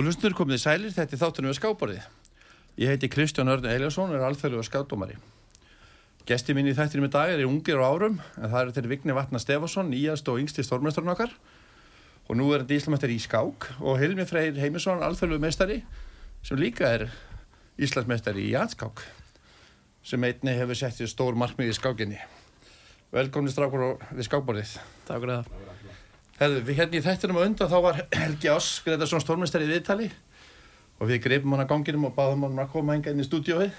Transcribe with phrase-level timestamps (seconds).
[0.00, 2.04] Góð lustur komið sælir, þetta er þáttunum við skáborðið.
[2.80, 5.18] Ég heiti Kristján Örn Eliasson og er alþjóðlega skátdómari.
[6.24, 9.12] Gesti mín í þættinum í dag er ungir á árum, en það eru til Vigni
[9.12, 11.34] Vatna Stefánsson, nýjast og yngsti stórmestarinn okkar.
[12.30, 15.82] Og nú er þetta Íslamestari í skák og Hilmi Freyr Heimisson, alþjóðlega mestari,
[16.48, 17.10] sem líka er
[17.76, 19.04] Íslandsmestari í jætskák,
[20.00, 22.24] sem einni hefur sett í stór markmið í skákinni.
[23.12, 24.78] Velkomni strákur við skákborðið.
[25.04, 25.79] Takk fyrir það.
[26.40, 30.06] Herðu, við hérna í þættinum á undan þá var Helgi Ás, Gretarsson stórmestari í viðtali
[31.00, 33.74] og við greipum hann að ganginum og báðum hann að koma enga inn í stúdióið.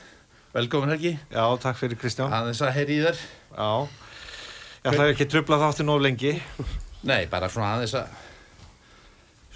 [0.54, 2.34] Velkomin Helgi, Já, takk fyrir Kristján.
[2.34, 3.24] aðeins að heyri í þér.
[3.56, 3.70] Já,
[4.84, 6.36] ég ætlaði ekki að trubla þáttu nóg lengi.
[7.08, 8.20] Nei, bara svona aðeins að,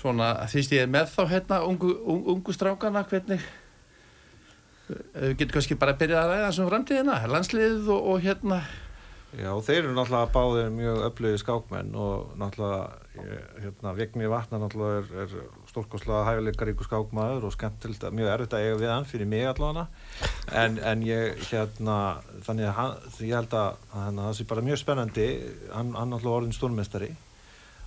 [0.01, 3.45] svona ég er með þá hérna ungu, ungu, ungu strákana, hvernig,
[4.85, 8.59] Eh, við getum kannski bara að byrja að ræða þessum framtíðina, landsliðið og, og hérna,
[9.35, 12.85] Já, þeir eru náttúrulega báðir mjög öflögi skákmenn og náttúrulega,
[13.59, 18.79] hérna, Vigni Vatna náttúrulega er, er stórkoslega hæfileikaríku skákmaður og skemmtilt, mjög erfitt að eiga
[18.79, 19.89] við hann fyrir mig allavega.
[20.55, 21.97] En, en ég, hérna,
[22.47, 22.97] þannig að hann,
[23.27, 23.83] ég held að
[24.21, 25.29] það sé bara mjög spennandi,
[25.73, 27.11] hann, hann náttúrulega orðin stórmestari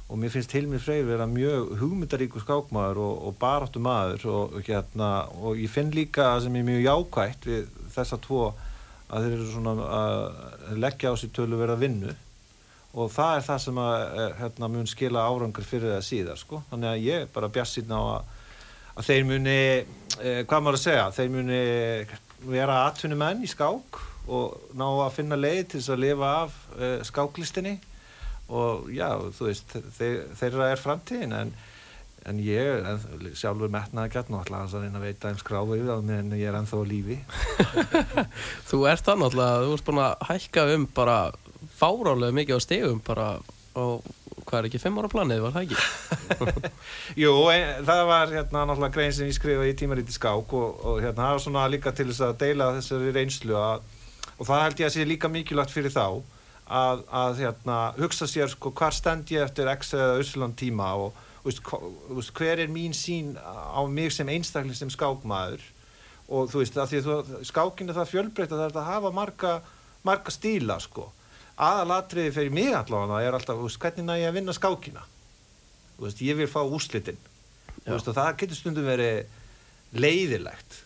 [0.09, 5.29] og mér finnst Hilmi Freyr vera mjög hugmyndaríku skákmaður og, og baráttu maður og, hérna,
[5.37, 8.47] og ég finn líka sem er mjög jákvægt við þessa tvo
[9.09, 12.17] að þeir eru svona að leggja á sér tölu verið að vinnu
[12.99, 13.97] og það er það sem að
[14.41, 16.63] hérna, mun skila árangur fyrir það síðar sko.
[16.71, 18.31] þannig að ég bara bjast síðan á að,
[18.95, 21.61] að þeir muni eh, hvað maður að segja, þeir muni
[22.49, 26.99] vera atvinnumenn í skák og ná að finna leið til þess að lifa af eh,
[27.09, 27.77] skáklistinni
[28.49, 31.55] og já, þú veist þeir, þeirra er framtíðin en,
[32.29, 33.03] en ég en,
[33.39, 36.49] sjálfur metnaði gætn og alltaf að reyna að veita einn skráðu yfir það en ég
[36.51, 37.19] er ennþá á lífi
[38.71, 41.19] Þú ert það náttúrulega, þú ert búin að hækka um bara
[41.79, 43.85] fárálega mikið á stegum bara á,
[44.49, 46.73] hvað er ekki, fimm ára planið, var það ekki?
[47.23, 50.99] Jú, en, það var hérna náttúrulega grein sem ég skrifaði í tímaríti skák og, og
[51.05, 53.87] hérna það var svona líka til þess að deila þessari reynslu að,
[54.37, 56.07] og það held ég að sé líka mikilvægt fyrir þá
[56.69, 61.25] að, að hérna, hugsa sér sko hvar stend ég eftir X eða Ísland tíma og
[61.49, 61.65] veist,
[62.13, 65.65] veist, hver er mín sín á mig sem einstakling sem skákmaður?
[66.29, 69.53] Og þú veist að því að skákinu það fjölbreyta það er að hafa marga,
[70.05, 71.09] marga stíla sko.
[71.59, 75.05] Aðalatriði fyrir mig allavega er alltaf veist, hvernig næ ég að vinna skákina?
[75.99, 77.19] Veist, ég vil fá úslitin
[77.89, 79.23] og það getur stundum verið
[79.97, 80.83] leiðilegt.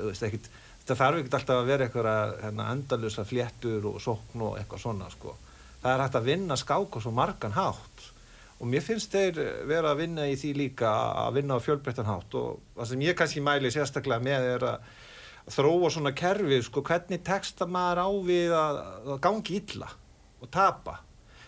[0.00, 0.48] Ekkit,
[0.88, 5.10] það þarf ekkert alltaf að vera eitthvað hérna, endalusa fléttur og sókn og eitthvað svona
[5.12, 5.36] sko.
[5.82, 8.06] það er hægt að vinna skák og svo margan hátt
[8.56, 10.92] og mér finnst þeir vera að vinna í því líka
[11.26, 12.36] að vinna á fjölbreyttan hátt.
[12.38, 14.86] Og það sem ég kannski mæli sérstaklega með er að
[15.56, 19.90] þróa svona kerfi sko, hvernig texta maður á við að, að gangi illa
[20.42, 21.00] og tapa.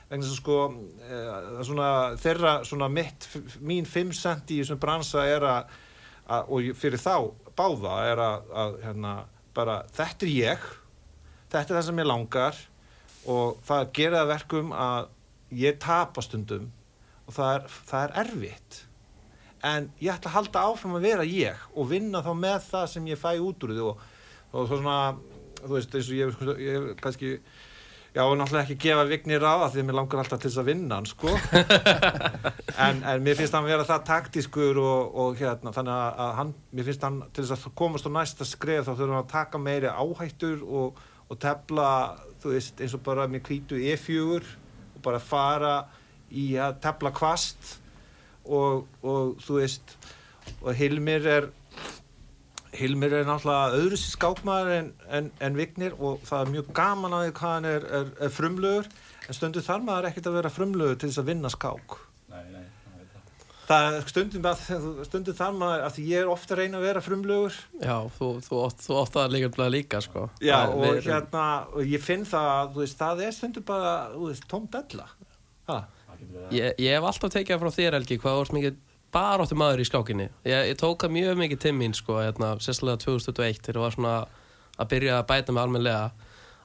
[0.09, 0.59] Vegna að sko
[1.05, 1.23] e,
[1.69, 1.89] svona,
[2.21, 3.27] þeirra svona mitt
[3.61, 5.75] mín 5 cent í þessum bransa er að,
[6.29, 7.17] að og fyrir þá
[7.59, 9.15] báða er að, að hérna,
[9.57, 10.67] bara þetta er ég
[11.49, 12.65] þetta er það sem ég langar
[13.29, 15.09] og það gera verkum að
[15.59, 16.69] ég tapa stundum
[17.29, 18.83] og það er, það er erfitt.
[19.69, 23.09] En ég ætla að halda áfram að vera ég og vinna þá með það sem
[23.11, 24.05] ég fæ út úr því og,
[24.55, 24.99] og svona
[25.59, 27.33] þú veist eins og ég, ég kannski
[28.15, 30.71] já og náttúrulega ekki gefa vignir á því að mér langar alltaf til þess að
[30.71, 31.35] vinna hann sko.
[32.79, 36.53] En, en mér finnst hann að vera það taktískur og, og hérna þannig að hann,
[36.71, 39.61] mér finnst hann til þess að komast á næsta skref þá þurfum við að taka
[39.63, 41.89] meiri áhættur og, og tefla
[42.39, 44.39] þú veist eins og bara með kvítu E4
[44.95, 45.75] og bara fara
[46.31, 47.77] í að tefla kvast
[48.45, 49.97] og, og þú veist
[50.63, 51.51] og Hilmir er
[52.79, 57.17] Hilmir er náttúrulega öðru sér skákmaður en, en, en Vignir og það er mjög gaman
[57.17, 58.91] að því hvað hann er, er, er frumlugur
[59.29, 61.97] en stundu þar maður ekkert að vera frumlugur til þess að vinna skák.
[62.33, 62.63] Nei, nei,
[63.69, 63.89] það.
[63.99, 64.49] Er stundum,
[65.09, 68.63] stundum þar maður að því ég er ofta reyna að vera frumlugur Já, þú, þú,
[68.85, 70.29] þú að líka líka sko.
[70.39, 73.95] Já, það, og við, hérna og ég finn það, þú veist, það er stundum bara,
[74.15, 75.09] þú veist, tóm della
[76.55, 78.79] ég, ég hef alltaf tekið frá þér Helgi hvað vorst mikið
[79.15, 83.63] baráttu maður í skákinni ég, ég tóka mjög mikið til mín sko, hérna, sérstaklega 2021
[83.65, 84.15] þegar þú var svona
[84.79, 86.03] að byrja að bæta mig almenlega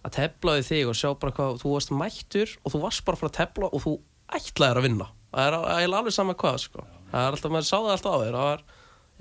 [0.03, 3.19] að tefla við þig og sjá bara hvað þú varst mættur og þú varst bara
[3.19, 3.93] frá að tefla og þú
[4.37, 6.85] ætlaðir að vinna það er, er alveg sama hvað sko.
[7.11, 8.63] það er alltaf, maður sá það alltaf á þér var,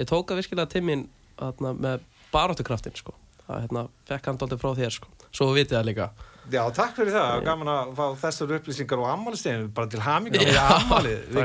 [0.01, 1.07] ég tóka virkilega til mín
[1.39, 3.15] hérna, með baráttukraftin sko.
[3.47, 5.13] það hérna, fekk hann doldið frá þér sko.
[5.31, 6.11] svo vitið það líka
[6.51, 7.43] Já, takk fyrir það, yeah.
[7.47, 11.37] gaman að fá þessar upplýsingar og ammaliðstegin, bara til haminga við ammalið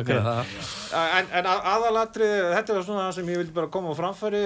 [1.19, 4.41] en, en aðalatrið, þetta er svona sem ég vil bara koma á framfæri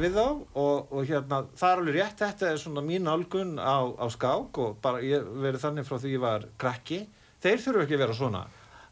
[0.00, 0.24] við þá.
[0.24, 4.62] Og, og hérna, það er alveg rétt þetta er svona mín algun á, á skák
[4.64, 7.02] og bara ég verið þannig frá því ég var krakki,
[7.44, 8.42] þeir þurfu ekki að vera svona.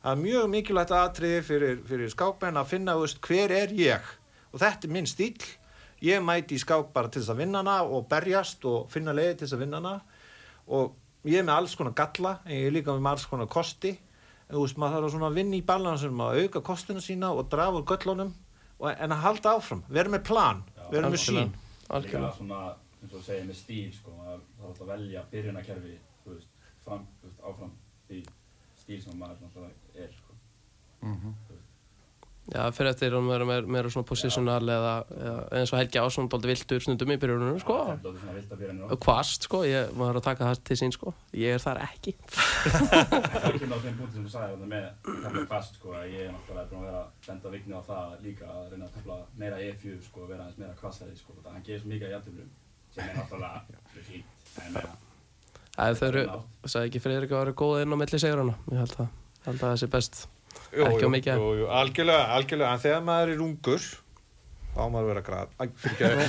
[0.02, 4.12] Það er mjög mikilvægt aðtrið fyrir, fyrir skákmenn að finna veist, hver er ég?
[4.52, 5.40] Og þetta er minn stíl
[6.04, 9.40] ég mæti í skák bara til þess að vinna hana og berjast og finna leiði
[9.40, 9.96] til þess að vinna hana
[10.68, 13.94] og ég er með alls konar galla en ég er líka með alls konar kosti.
[14.48, 17.48] En þú veist maður þarf að svona vinna í balansum að auka kostina sína og
[17.52, 18.30] drafa úr göllunum
[18.78, 20.62] og, en að halda áfram, vera með plan.
[20.92, 21.56] Vera með sín
[21.88, 25.94] Líka svona, eins og segja með stíl sko, maður þarf að velja byrjunarkerfi,
[26.24, 27.70] þú veist, fram, þú veist, áfram
[28.08, 28.18] því
[28.82, 30.36] stíl sem maður er, sko.
[32.48, 36.30] Já, fyrir eftir að vera meira, meira svona positional eða, eða eins og Helgi Ásson
[36.32, 37.74] bóldi vildur stundum í byrjunum, sko.
[38.00, 41.12] Það er Og Kvast, sko, ég er að taka það til sín, sko.
[41.36, 42.14] Ég er þar ekki.
[42.32, 46.32] Það kemur á þeim punkti sem þú sagði með tefla fast, sko, að ég er
[46.32, 49.60] náttúrulega búin að vera að benda vikni á það líka að reyna að tefla meira
[49.66, 52.48] E4, sko, að vera aðeins meira kvassari, sko, það hann gerir svo mikið að jættumlum
[52.96, 54.80] sem er náttúrulega fínt, en
[55.78, 56.24] Það þau eru,
[56.66, 58.54] sagði ekki Freyrik að vera góð inn á milli segurana.
[58.72, 59.10] Ég held að,
[59.44, 60.16] held að það sé best.
[60.72, 61.40] Jú, Ekki of mikið.
[61.40, 63.86] jú, jú, algjörlega, algjörlega, en þegar maður er ungur
[64.74, 66.26] þá á maður að vera grad Æ, fyrirgefðu.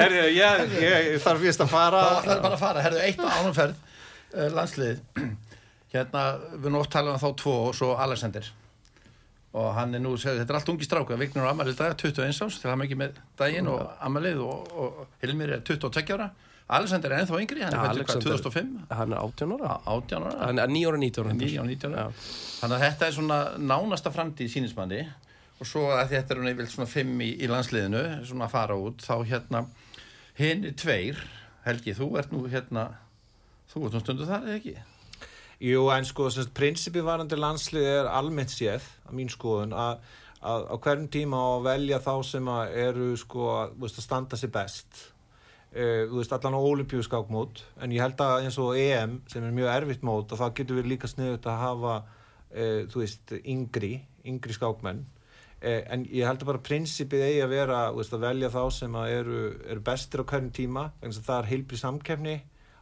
[0.00, 3.20] Herri, ég, ég, ég þarf fyrst að fara Það ætlaði bara að fara, herðu eitt
[3.22, 5.04] á ánumferð uh, landsliðið.
[5.94, 6.24] Hérna,
[6.54, 8.50] við erum oft talað um þá tvo og svo Alexander.
[9.58, 12.58] Og hann er nú, þetta er allt ungi stráku Vignur og Amalið dag, 21 árs
[12.62, 16.28] til hann ekki með daginn og Amalið og, og Hilmir er 22 ára
[16.70, 19.72] Alexander er ennþá yngri, hann er fættur hvað, Alexander- 2005 Hann er 18 ára.
[19.86, 21.34] 18 ára Hann er 9 ára 19 ára.
[21.40, 22.12] 9 og 19 ára
[22.60, 25.00] þannig að þetta er svona nánasta framtíð sínismanni
[25.60, 28.76] og svo að þetta er hún yfirlega svona fimm í, í landsliðinu svona að fara
[28.80, 29.64] út þá hérna
[30.38, 31.20] hinn er tveir
[31.66, 32.86] Helgi, þú ert nú hérna
[33.72, 34.76] þú ert nú stundu þar eða ekki
[35.60, 39.98] Jú, en sko, semst, prinsipið varandi landslið er almennt séð, að mín skoðun, að,
[40.40, 44.38] að á hverjum tíma á að velja þá sem að eru, sko, að, að standa
[44.40, 45.02] sér best.
[45.70, 49.54] Uh, þú veist, allan á olimpíuskákmót, en ég held að eins og EM, sem er
[49.54, 51.92] mjög erfitt mót, að það getur verið líka sniðut að hafa,
[52.50, 53.92] uh, þú veist, yngri,
[54.26, 55.04] yngri skákmenn.
[55.60, 58.98] Uh, en ég held að bara prinsipið eigi að vera, veist, að velja þá sem
[59.04, 62.36] eru, eru bestir á hverjum tíma, þess að það er heilbrið samkefni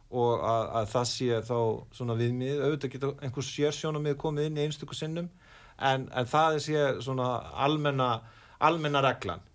[0.09, 1.59] og að, að það sé þá
[1.93, 5.29] svona viðmið, auðvitað geta einhver sérsjónamið komið inn í einstöku sinnum
[5.77, 7.29] en, en það sé svona
[7.65, 8.09] almenna,
[8.57, 9.45] almenna reglan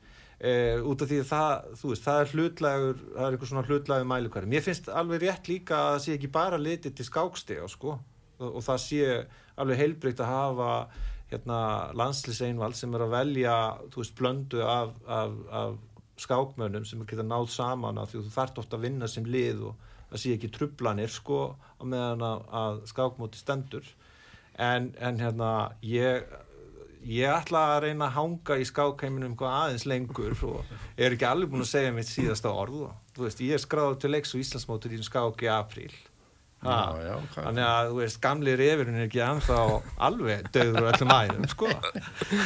[0.45, 0.53] e,
[0.85, 4.11] út af því að það, þú veist, það er hlutlægur, það er eitthvað svona hlutlægur
[4.13, 4.51] mælikværi.
[4.53, 7.97] Mér finnst alveg rétt líka að það sé ekki bara litið til skákstega, sko,
[8.41, 9.09] og, og það sé
[9.61, 10.71] alveg heilbreykt að hafa
[11.33, 11.59] hérna
[11.97, 13.57] landslýseinvald sem er að velja,
[13.91, 15.77] þú veist, blöndu af, af, af
[16.21, 19.65] skákmönnum sem geta náð saman af því að þú þarft ofta að vinna sem lið
[19.71, 21.39] og það sé ekki trublanir sko
[21.83, 23.89] meðan að, að skákmóti stendur
[24.63, 25.51] en, en hérna
[25.83, 26.23] ég
[27.09, 31.53] ég ætla að reyna að hanga í skákheiminum eitthvað aðeins lengur og er ekki alveg
[31.53, 34.43] búin að segja mitt síðasta orð og, þú veist, ég er skráður til leiks og
[34.45, 35.93] Íslandsmótur í skák í apríl.
[36.65, 39.57] Já, já, þannig að þú veist, gamli refurinn er ekki ennþá
[40.07, 41.69] alveg döður og öllum æðum sko.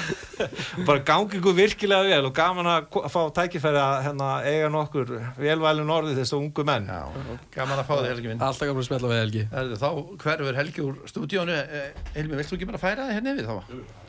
[0.89, 5.95] bara gangi ykkur virkilega vel og gaman að fá tækifæri að hérna, eiga nokkur velvælun
[6.01, 6.91] orði þessu ungu menn.
[6.91, 8.43] Já, gaman að fá þig Helgi minn.
[8.49, 9.47] Alltaf gaman að smella við Helgi.
[9.55, 9.89] Þá
[10.27, 11.63] hverfur Helgi úr stúdíónu.
[11.63, 14.08] Eh, Hilmi, vilt þú ekki bara færa það hérna yfir þá?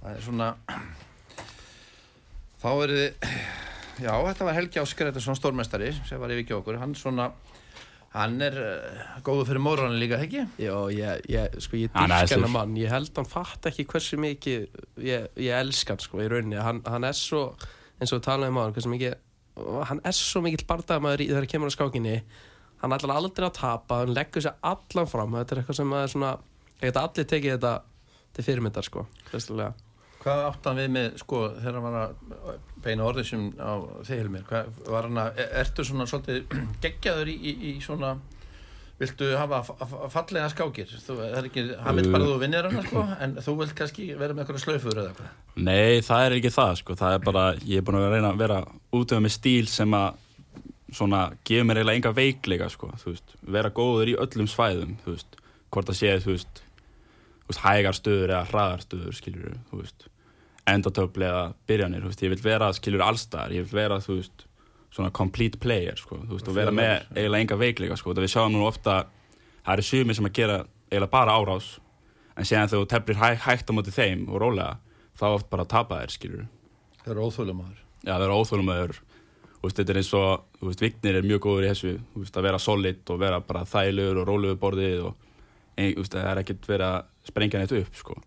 [0.00, 0.50] Það er svona
[2.60, 3.30] þá er þið
[4.00, 6.80] já, þetta var Helgi er svona stórmestari sem var yfir ekki okkur.
[6.80, 7.30] Hann svona
[8.14, 10.42] hann er uh, góður fyrir móranin líka, ekki?
[10.58, 14.18] Já, ég, ég, sko, ég Hann dýrk hennar mann, ég held hann fatt ekki hversu
[14.20, 14.64] mikið,
[15.06, 17.44] ég, ég elska hann, sko, í rauninni, hann, hann er svo,
[18.00, 19.14] eins og við talaðum á hann, hversu mikið,
[19.92, 22.16] hann er svo mikill bardagamaður í þegar það kemur á skákinni,
[22.82, 26.10] hann ætlar aldrei að tapa, hann leggur sér allan fram, þetta er eitthvað sem er
[26.16, 26.32] svona,
[26.80, 27.76] ég geta allir tekið þetta
[28.34, 29.89] til fyrirmyndar, sko, fyrstulega.
[30.20, 33.72] Hvað átt hann við með, sko, þegar hann var að beina orðið sem á
[34.04, 36.42] þig Hilmir, hvað var hann að, er- ertu svona svolítið
[36.84, 38.10] geggjaður í, í, í svona,
[39.00, 39.62] viltu hafa
[40.12, 43.36] fallega skákir, þú, það er ekki, hann vil bara að þú vinnir hann, sko, en
[43.46, 45.30] þú vilt kannski vera með eitthvað slöfur eða eitthvað.
[45.70, 46.96] Nei, það er ekki það, sko.
[47.00, 48.58] Það er bara, ég er búin að reyna að vera
[49.00, 50.20] útöða með stíl sem að
[50.92, 55.14] svona, gefur mér eiginlega enga veikleika, sko, þú veist, vera góður í öllum svæðum, þú
[55.16, 55.40] veist,
[55.72, 56.62] hvort það sé, þú veist,
[57.50, 60.06] veist, hægar stöður eða hraðar stöður, skiljur, þú veist,
[60.70, 64.46] endatöfli eða byrjanir, þú veist, ég vil vera, skiljur, allstar, ég vil vera, þú veist,
[64.90, 68.34] svona complete player, sko, þú veist, og vera með eiginlega enga veikleika, sko, það við
[68.34, 69.02] sjáum nú ofta,
[69.64, 71.74] það eru sumir sem að gera eiginlega bara árás,
[72.34, 74.72] en séðan þegar þú teflir hæ, hægt á móti þeim og rólega,
[75.20, 76.48] þá oft bara tapa þér, skiljur,
[77.00, 77.78] Það er óþúlum aður.
[78.04, 79.00] Já, það er óþólum að öður
[79.60, 82.46] Þetta er eins og, þú veist, Vignir er mjög góður í þessu þú veist, að
[82.46, 85.29] vera solid og vera bara þægilegur og rólegur borðið og þú veist,
[85.80, 88.18] það er ekkert verið að sprengja neitt upp, sko.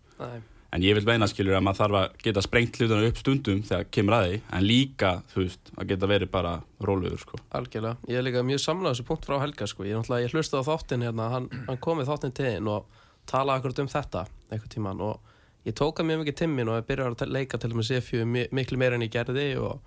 [0.74, 3.84] En ég vil veina, skilur, að maður þarf að geta sprengt hlutana upp stundum þegar
[3.94, 7.38] kemur að því, en líka, þú veist, að geta verið bara rólegur, sko.
[7.54, 10.62] Algjörlega, ég er líka mjög samlað þessu punkt frá Helga sko, ég, ég hlusti á
[10.66, 12.88] þáttin hérna, hann, hann kom við þáttin til þinn og
[13.30, 15.30] talaði akkurat um þetta einhvern tíman og
[15.64, 18.26] ég tók að mjög mikið timmin og ég byrjar að leika til og með C4
[18.34, 19.78] mi- miklu meira en ég gerði og,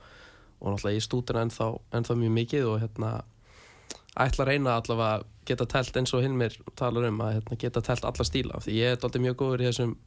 [0.63, 1.67] og náttúrulega ég stútur ennþá,
[1.99, 3.11] ennþá mjög mikið og hérna
[4.25, 7.83] ætla að reyna allavega að geta telt eins og Hilmir talar um að hérna, geta
[7.85, 9.97] telt alla stíla því ég er alltaf mjög góður í þessum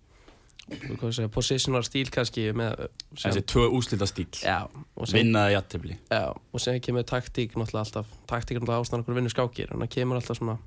[0.71, 2.85] segja, positional stíl kannski með,
[3.19, 8.59] Þessi tvö úslita stíl já, sem, Vinnaði jættibli og sem kemur taktík náttúrulega alltaf, taktík
[8.59, 10.59] er náttúrulega ástæðan okkur vinnur skákir en það kemur alltaf svona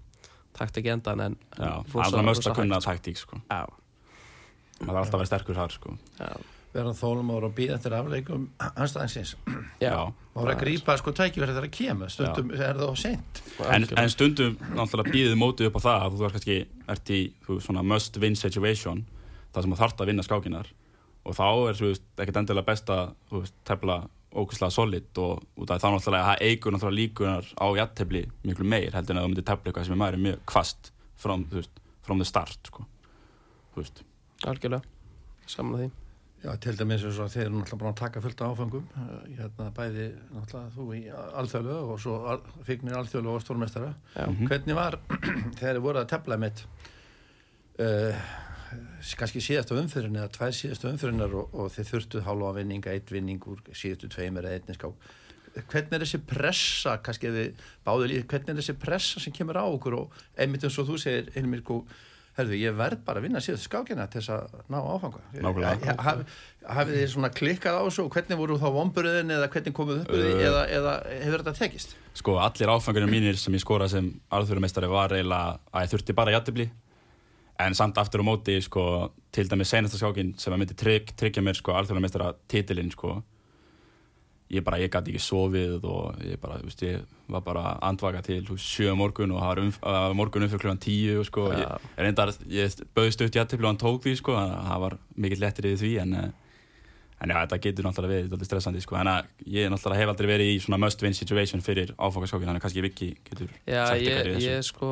[0.57, 3.39] taktík endan en, en allra rosa að kunna taktík sko.
[3.50, 5.95] Maður þarf alltaf að vera sterkur þar sko.
[6.19, 6.33] Já,
[6.74, 9.34] vera þólumóður og býða eftir afleikum anstæðinsins
[9.82, 12.13] já, og vera að grípa sko tækifæri þegar það kemur.
[12.13, 13.42] Stundum er það á seint.
[13.68, 16.58] En, en stundum náttúrulega býðið mótið upp á það að þú er kannski
[16.96, 19.06] ert í þú, svona must win situation
[19.53, 20.74] það sem þú þarft að vinna skákinar
[21.24, 24.00] og þá er þú veist, ekkert endilega best að þú veist, tefla
[24.34, 28.98] ókvæslega solid og út af þá náttúrulega það eigur náttúrulega líkunar á jattefli miklu meir
[28.98, 31.84] heldur en að þú myndir tefla eitthvað sem er maður mjög kvast from, þú veist,
[32.01, 32.88] from the start sko.
[33.75, 34.08] þú veist.
[34.50, 34.82] Algjörlega.
[35.48, 36.02] Saman að því
[36.43, 39.69] Já, til dæmis eins og þeir eru náttúrulega búin að taka fullt áfangum eh, hérna
[39.77, 41.01] bæði náttúrulega þú í
[41.39, 44.47] alþjóðlega og svo al, fignir alþjóðlega og stórmestara já, Mhm.
[44.51, 45.00] hvernig var
[45.62, 46.65] þið voru að tefla mitt?
[47.79, 48.13] Uh,
[49.17, 53.41] kannski síðasta umfyrin eða tvær síðasta umfyrinar og, og þið þurftuð hálfa vinninga, eitt vinning
[53.50, 55.09] úr síðustu tveimur eða einnig skák.
[55.69, 59.65] Hvernig er þessi pressa kannski þið báðu líð, hvernig er þessi pressa sem kemur á
[59.69, 59.95] okkur?
[60.00, 61.79] Og einmitt eins og þú segir Hilmir, sko,
[62.37, 65.95] herðu, ég verð bara að vinna síðustu skákina til þess að ná áfanga Nákvæmlega.
[66.01, 66.21] Haf,
[66.77, 70.29] hafið þið svona klikkað á og hvernig voru þá vomburðin eða hvernig komuð upp uh,
[70.47, 71.97] eða, eeða hefur þetta tekist?
[72.17, 76.33] Sko, allir áfangunum mínir sem ég skora sem alþjóðumeistari var eiginlega að ég þurfti bara
[76.37, 76.69] jættibli
[77.63, 78.87] en samt aftur á móti, sko,
[79.33, 83.19] til dæmis senasta skákin sem að myndi trygg, tryggja mér, sko, alþjóðumeistara titilinn, sko
[84.53, 87.01] ég bara, ég gæti ekki sofið og ég bara, þú veist, ég
[87.33, 91.24] var bara andvaka til sjö morgun og það var um, uh, morgun umfyrir klukkan tíu,
[91.27, 91.63] sko Já.
[91.63, 94.95] ég, reyndar, ég bauðst upp jættibli og hann tók því, sko, þannig að það var
[95.25, 96.31] mikill lettir yfir því, en eh,
[97.24, 98.95] En já, þetta getur náttúrulega verið þetta stressandi, sko.
[99.00, 102.65] Þannig að ég náttúrulega hef aldrei verið í svona must-win situation fyrir áfangaskókin, þannig að
[102.65, 104.50] kannski Viki getur já sagt ég, eitthvað í þessu.
[104.50, 104.89] ég sko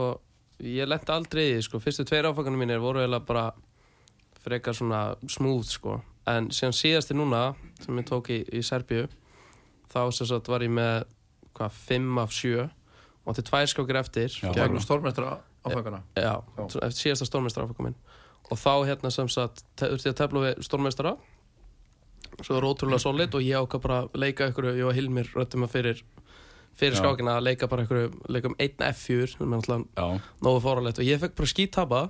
[0.61, 3.43] ég lendi aldrei í því sko fyrstu tveir áfangarnir mínir voru eiginlega bara
[4.45, 5.97] frekar svona smooth sko
[6.31, 7.41] en síðan síðasti núna
[7.83, 9.07] sem ég tók í, í Serbíu
[9.91, 11.03] þá sem sagt var ég með
[11.57, 12.69] hvað, 5 af 7
[13.27, 15.33] og til tvær skákir eftir bara- stórmestara
[15.65, 16.63] áfangana Já, Já.
[16.87, 17.95] eftir síðasta stórmeistar áfangar minn.
[18.51, 21.17] Og þá hérna sem sagt ég að tefla við stórmeistara.
[22.41, 25.63] Svo er ótrúlega solid og ég ákvað bara að leika ykkur, ég og Hilmir röttum
[25.67, 26.01] að fyrir
[26.73, 30.99] fyrir skákina að leika bara ykkur leika um einn F4 sem er Já, nógu fóralegt
[30.99, 32.01] og ég fekk bara skítapa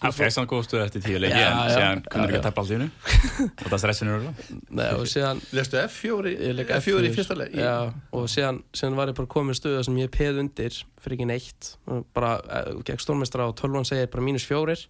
[0.00, 2.72] það fekk samt góð stöð eftir tíu leiki, en síðan kunnur ekki að tepla allt
[2.72, 2.88] í hennu
[3.64, 4.32] og það stressinu eru
[4.74, 7.54] Nei, og síðan Lestu F4 í, ég leik F4 í fyrsta leik?
[7.56, 7.76] já,
[8.14, 11.74] og síðan, síðan var ég bara komið stöða sem ég peð undir fyrir ekki neitt.
[11.90, 14.86] Og bara uh, gegn stórmeistra og tölvan segir bara mínus fjórir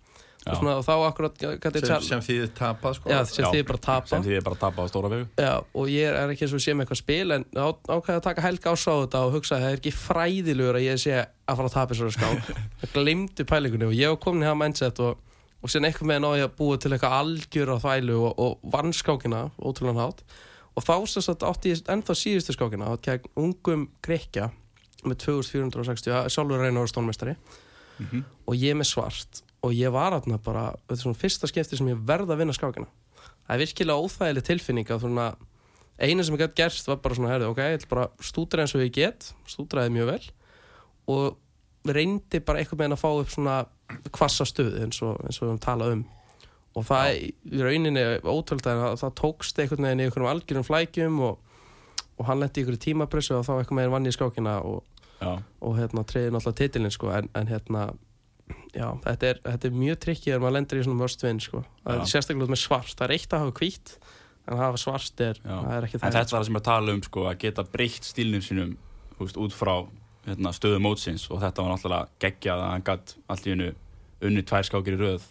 [0.47, 1.59] og, svona, og þá akkurat sem,
[1.89, 3.11] tjál sem þýðir tapað sko.
[3.13, 3.49] Já, sem Já.
[3.55, 4.09] þið bara tapa.
[4.11, 5.27] Sem því ég bara tapa á stóra vegu.
[5.41, 8.25] Já, og ég er ekki eins og sé með eitthvað spil en á, ákveði að
[8.29, 11.15] taka helga ás á þetta og hugsa að það er ekki fræðilegur að ég sé
[11.23, 12.51] að fara að tapa þessari skák.
[12.85, 15.23] Það glimti pælingunni og ég í það mindset og,
[15.65, 18.93] og síðan eitthvað með náði að búa til eitthvað algjör á þvælu og, og vann
[18.97, 20.25] skákina ótrúlega hátt.
[20.75, 24.51] Og þá sem sagt átti ég ennþá síðustu skákina gegn ungum grekja
[25.05, 27.37] með 2460, ja, sjálfur reyna ára stónmestari
[27.95, 28.25] Mhm.
[28.51, 31.89] og ég með svart og ég var aðna bara, þetta er svona fyrsta skipti sem
[31.89, 32.89] ég verða að vinna skákina.
[33.45, 35.29] Það er virkilega óþægileg tilfinning að svona
[35.99, 38.75] eina sem ég gætt gerst var bara svona herri, ok, ég ætla bara stúdra eins
[38.75, 40.25] og ég get stúdraði mjög vel
[41.15, 43.57] og reyndi bara eitthvað með að fá upp svona
[44.15, 46.05] kvassa stöð eins og, eins og við höfum talað um.
[46.75, 51.61] Og það í rauninni ótrúld að það tókst einhvern veginn í einhverjum algjörum flækjum og,
[52.19, 54.83] og hann lendi í einhverju tímapressu og þá eitthvað með vann í skákina og,
[55.21, 57.85] Já, og hérna treyði náttúrulega titilinn sko en, en hérna
[58.75, 61.65] já, þetta er, þetta er mjög trikkið þegar maður lendir í svona win sko.
[61.85, 63.95] Það er sérstaklega út með svart, það er eitt að hafa hvít
[64.45, 66.65] en að hafa svart er, er ekki En það þetta var það sem ég er
[66.65, 68.75] að tala um, sko, að geta breytt stílnum sínum
[69.15, 69.75] þú veist, út frá
[70.27, 71.25] hérna, stöðu mótsins.
[71.33, 73.71] Og þetta var náttúrulega geggjað að hann gatt allt í hennu
[74.25, 75.31] unni tvær skákir í röð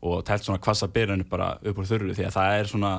[0.00, 2.94] og telt svona hvassa byrjanu bara upp úr þurru því að það er svona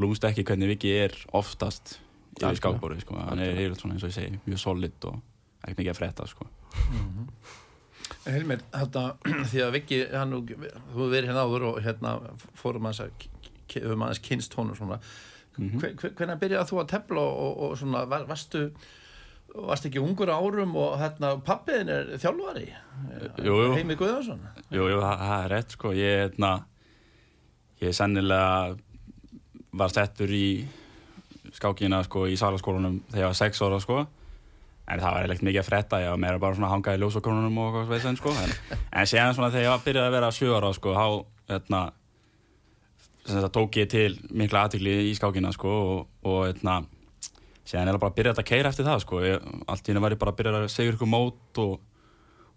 [0.00, 1.96] lúmst ekki hvernig Viki er oftast
[2.40, 5.18] yfir skákbóri, sko, hann er eins og ég segi, mjög solid og
[5.60, 6.46] ekkert mikið að frétta, sko.
[8.26, 9.02] Helmir, þetta,
[9.50, 10.32] því að Viki hann,
[10.94, 12.14] þú verið hérna áður og hérna
[12.60, 13.28] fórum aðeins að
[13.84, 15.00] höfum aðeins kynst honum svona.
[15.58, 15.76] Mhm.
[15.82, 18.64] Hve- hve- hvenær byrjaði þú að tefla og, og, og svona, var, varstu
[19.50, 22.68] varst ekki ungur árum og hérna pappiðin er þjálfari.
[23.74, 24.44] Heimi Guðjónsson?
[24.70, 26.52] Jú, jú, það er rétt sko, ég, hérna,
[27.82, 28.76] ég sennilega
[29.80, 30.44] var settur í
[31.56, 34.04] skákina sko í salaskólanum þegar ég var sex ára sko,
[34.90, 37.00] en það var ekkert mikið að fretta, ég var meira bara svona að hanga í
[37.00, 38.54] ljósakrónunum og hvað sveitsen sko, en,
[38.90, 41.06] en séðan svona þegar ég var byrjaði að vera sjö ára sko, þá,
[41.52, 41.82] hérna,
[43.24, 44.08] sem þetta tók ég til
[44.42, 46.80] mikla aðtikli í skákina sko og, og hérna
[47.70, 49.22] síðan er það bara að byrja að keira eftir það sko.
[49.24, 51.74] Ég, allt í henni var ég bara að byrja að segja ykkur mót og,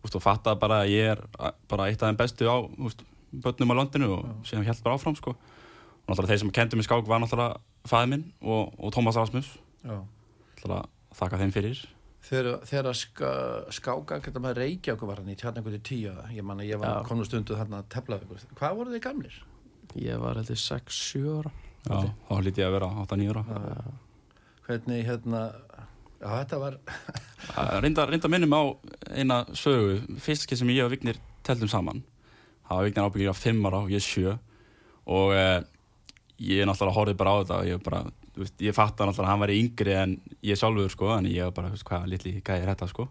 [0.04, 1.24] úst, og fatta bara að ég er
[1.70, 3.04] bara eitt af þeim bestu á úst,
[3.44, 5.36] börnum á landinu og síðan held bara áfram sko.
[5.36, 9.52] Og náttúrulega þeir sem kendu mig skák var náttúrulega fæði minn og, og Tómas Rasmus.
[11.14, 11.84] Þakka þeim fyrir
[12.24, 13.32] Þegar, þegar ska,
[13.76, 17.02] skáka geta maður Reykjavík var hann í tjarningu til tíu ég man að ég var
[17.02, 17.08] Já.
[17.10, 18.20] komnu stundu þarna að tefla.
[18.56, 19.42] Hvað voru þið gamlir?
[20.00, 21.52] Ég var heldur 6-7 ára
[21.84, 23.44] Já, þá hlíti ég að vera 8-9 ára
[24.64, 25.42] Hvernig hérna
[26.24, 26.78] Já, þetta var
[27.84, 28.62] reynda, reynda minnum á
[29.12, 32.02] eina sögu fyrst sem ég og Vignir teldum saman
[32.64, 35.60] það var Vignir ábyggir á 5 ára og ég 7 og uh,
[36.40, 38.02] ég náttúrulega horfið bara á þetta og ég bara,
[38.38, 40.16] veist, ég fatt að náttúrulega hann væri yngri en
[40.46, 43.08] ég sjálfur sko, en ég var bara, veist, hvað litli gæði þetta sko.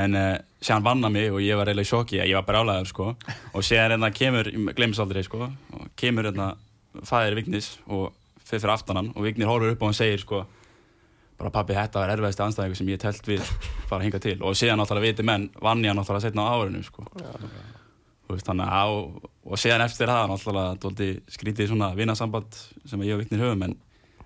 [0.00, 2.62] En uh, séðan vann hann mig og ég var reyna í sjokki, ég var bara
[2.62, 3.10] álæður sko.
[3.54, 6.52] Og séðan hérna kemur, glemis aldrei sko og kemur hérna
[7.06, 8.10] fæðir Vignis og
[8.44, 10.44] fyrir fyrir aftan hann og Vignir horfur upp og hann segir sko
[11.40, 13.44] bara pappi þetta var erfiðasti anstæðingur sem ég telt við
[13.90, 14.36] bara hinga til.
[14.44, 17.06] Og síðan náttúrulega viti menn vann ég náttúrulega setna á árinu sko.
[18.28, 23.24] Þú veist, að og, og síðan eftir það náttúrulega skrítið svona vinasamband sem ég og
[23.24, 23.78] Vignir höfum en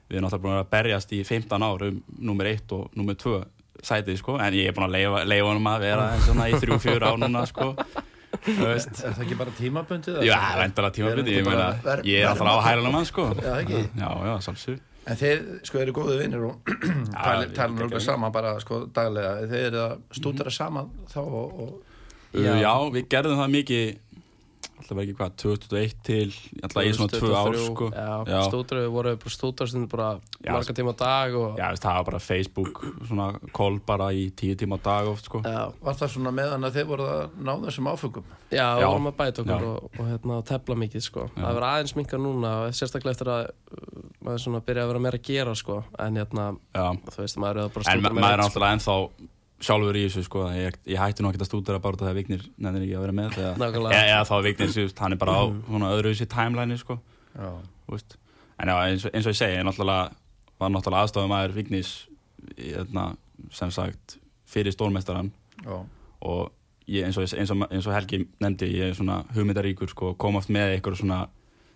[0.08, 3.18] við erum náttúrulega búin að að berjast í 15 ár um nummer 1 og nummer
[3.20, 3.36] 2
[3.84, 4.38] sætið sko.
[4.40, 7.44] En ég er búin að leifa, leifa honum að vera svona í 3-4 ár núna
[7.50, 7.70] sko.
[8.44, 8.98] Þú veist.
[8.98, 10.16] Er það ekki bara tímabundið?
[10.26, 11.68] Já, vendalega tímabili, ég meina,
[12.02, 13.28] ég er alltaf á hælunum hann sko.
[13.38, 13.84] Já, ekki?
[13.94, 16.70] Já, já, sálsug En þeir, sko, eru góðu vinnir og
[17.12, 18.04] tala nú geggjað.
[18.06, 19.34] saman bara, sko, daglega.
[19.50, 21.74] Þeir eru að stúdara saman þá og,
[22.40, 23.84] já, við gerðum það mikið
[24.78, 26.26] alltaf var ekki hvað, 2001 til
[26.62, 27.88] alltaf í svona tvö ár 2023, sko.
[27.94, 30.08] Já, stúdröðu voru bara stúdröðu bara
[30.44, 34.08] Já, marga tíma á dag og Já, veist, það var bara Facebook svona call bara
[34.12, 35.42] í tíu tíma á dag oft sko.
[35.44, 38.32] Já, var það svona meðan að þeir voru að ná þessum áfengum.
[38.54, 41.28] Já, við vorum að bæta okkur og, og hérna, tefla mikið sko.
[41.30, 41.40] Já.
[41.40, 43.44] það verður aðeins minka núna sérstaklega eftir að
[44.24, 45.82] maður svona byrja að vera meira að gera sko.
[45.98, 48.96] en hérna, Já, þú veist, maður er bara en stúdra ma maður er náttúrulega ennþá
[49.60, 52.42] sjálfur í þessu sko ég, ég hætti nú ekkert að stúdera bara því að Vignir
[52.58, 56.26] nefnir ekki að vera með eða, þá Vignir, hann er bara á svona öðru þessi
[56.28, 56.98] timeline sko.
[58.58, 60.12] En já, eins, og- eins og ég segi, ég náttúrulega
[60.60, 62.06] var náttúrulega aðstofum aður Vignis
[62.56, 63.16] hérna,
[63.50, 65.32] sem sagt fyrir stórmestaran
[65.64, 65.80] Já.
[66.22, 66.52] og
[66.86, 70.36] ég, eins, og, eins, og, eins og Helgi nefndi, ég er svona hugmyndaríkur sko, kom
[70.36, 71.28] oft með eitthvað svona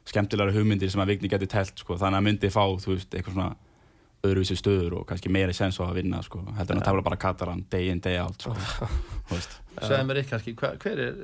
[0.09, 3.35] skemmtilega hugmyndir sem að Vigni geti telt sko, þannig að myndi fá, þú veist, eitthvað
[3.35, 3.57] svona
[4.27, 7.19] öðruvísi stöður og kannski meira sens á að vinna sko, heldur en að tefla bara
[7.21, 8.55] kataran day in, day out sko,
[9.79, 11.21] Segðu mér eitt kannski, hva, hver er,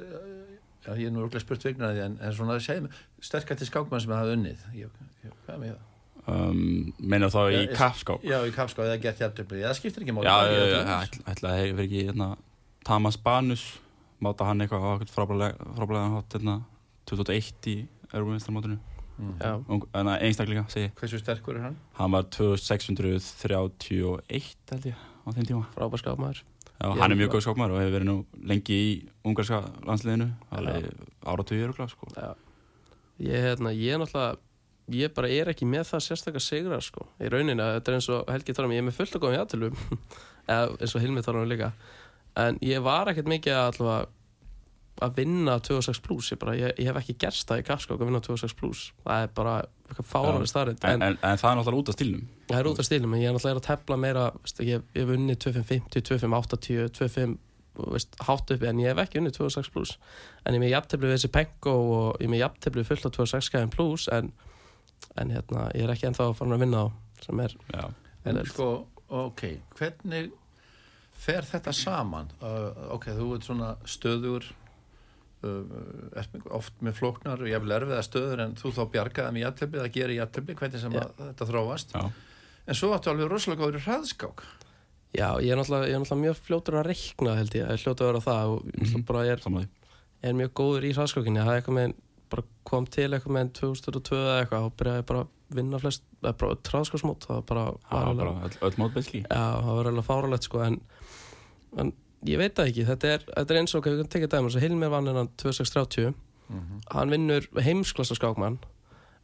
[0.85, 3.67] já, ég er nú örgulega spurt vignar að því, en, en svona, segðu mér, sterkasti
[3.67, 4.63] skákmann sem það hafði unnið.
[4.79, 5.91] Ég, ég, hvað er með það?
[6.31, 10.15] um, meina þá í Já, kappskák Já, í kapskáð, eða gert hjartöfli, það skiptir ekki
[10.17, 10.29] máli.
[10.31, 11.27] Já, það ég ekki öllum.
[11.35, 12.29] ætla að hefur ekki hérna,
[12.87, 13.65] Thomas Banus
[14.25, 16.59] máta hann eitthvað frábælega hátt hérna,
[17.11, 17.77] 2001 í
[18.15, 18.79] Európa-minstarmótinu
[19.15, 19.53] Já,
[20.27, 21.77] einstaklega, segi Hversu sterkur er hann?
[22.01, 25.01] Hann var 2631 held ég á
[25.37, 26.03] þeim tíma frábær
[26.83, 28.17] Ég- hann er mjög góð skákmaður og hefur verið nú
[28.51, 30.27] lengi í ungarska landsliðinu
[31.25, 32.07] áratugir og sko.
[32.17, 32.35] Já.
[33.23, 34.37] Ég, hérna, ég er náttúrulega
[34.91, 37.07] ég bara er ekki með það sérstaklega sigra sko.
[37.23, 39.39] í rauninni, þetta er eins og Helgi tala um ég er með fullt að í
[39.41, 39.77] aðtölum
[40.51, 41.71] eða eins og Hilmi tala um líka
[42.37, 44.09] en ég var ekkert mikið að allavega
[45.03, 46.31] að vinna 26 plus.
[46.33, 48.85] Ég, bara, ég, ég hef ekki gerst það í kapskák að vinna 26 plus.
[49.05, 49.55] Það er bara
[49.89, 52.29] eitthvað fáralega starrið en, en, en það er náttúrulega út af stílnum.
[52.51, 55.03] Það er út af stílum, en ég er náttúrulega að tefla meira veist, ég, ég
[55.05, 57.37] hef unnið 2550, 2580 25
[57.91, 59.97] veist, hátt uppi en ég hef ekki unnið 26 plus.
[60.45, 63.17] En ég er með jafntefli við þessi pengo og ég er með jafntefli fullt af
[63.19, 64.31] 26 skæðin plus en,
[65.21, 66.89] en hérna, ég er ekki ennþá farin að vinna á
[67.25, 67.55] sem er
[68.25, 68.41] Vel.
[68.49, 68.69] sko,
[69.09, 69.43] ok,
[69.79, 70.33] hvernig
[71.25, 72.31] fer þetta saman?
[72.41, 74.49] Uh, ok, þú ert svona stöður,
[76.59, 79.93] oft með flóknar og ég vil erfiða stöður en þú þá bjargaði með jættöfli, það
[79.97, 81.01] gerir jættöfli, hvernig sem Já.
[81.05, 81.95] að þetta þróast.
[81.95, 82.05] já,
[82.67, 84.45] En svo áttu alveg rosalega góður hraðskák.
[85.15, 87.83] Já, ég er náttúrulega, ég er náttúrulega mjög fljótur að reikna held ég, ég er
[87.83, 89.05] fljótur að vera það og mm Mhm.
[89.07, 89.69] bara er, samlaði
[90.25, 91.95] er mjög góður í hraðskákinni það er eitthvað með,
[92.31, 96.33] bara kom til eitthvað með 2002 eða eitthvað og byrjaði bara að vinna flest, eða
[96.39, 99.25] bara hraðskáksmót það var bara, Það var bara öll, öll mótbelski
[102.25, 104.63] Ég veit það ekki þetta er, þetta er eins og, við kannum tekja dæmi svo
[104.63, 106.15] Hilmir vann hennan 2630
[106.93, 108.59] hann vinnur heimsklassa skákmann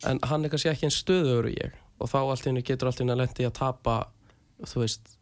[0.09, 1.77] en hann er kannski ekki einn stöður ég.
[2.01, 3.97] Og þá allt henni getur allt henni að lendi að tapa
[4.65, 5.13] þú veist,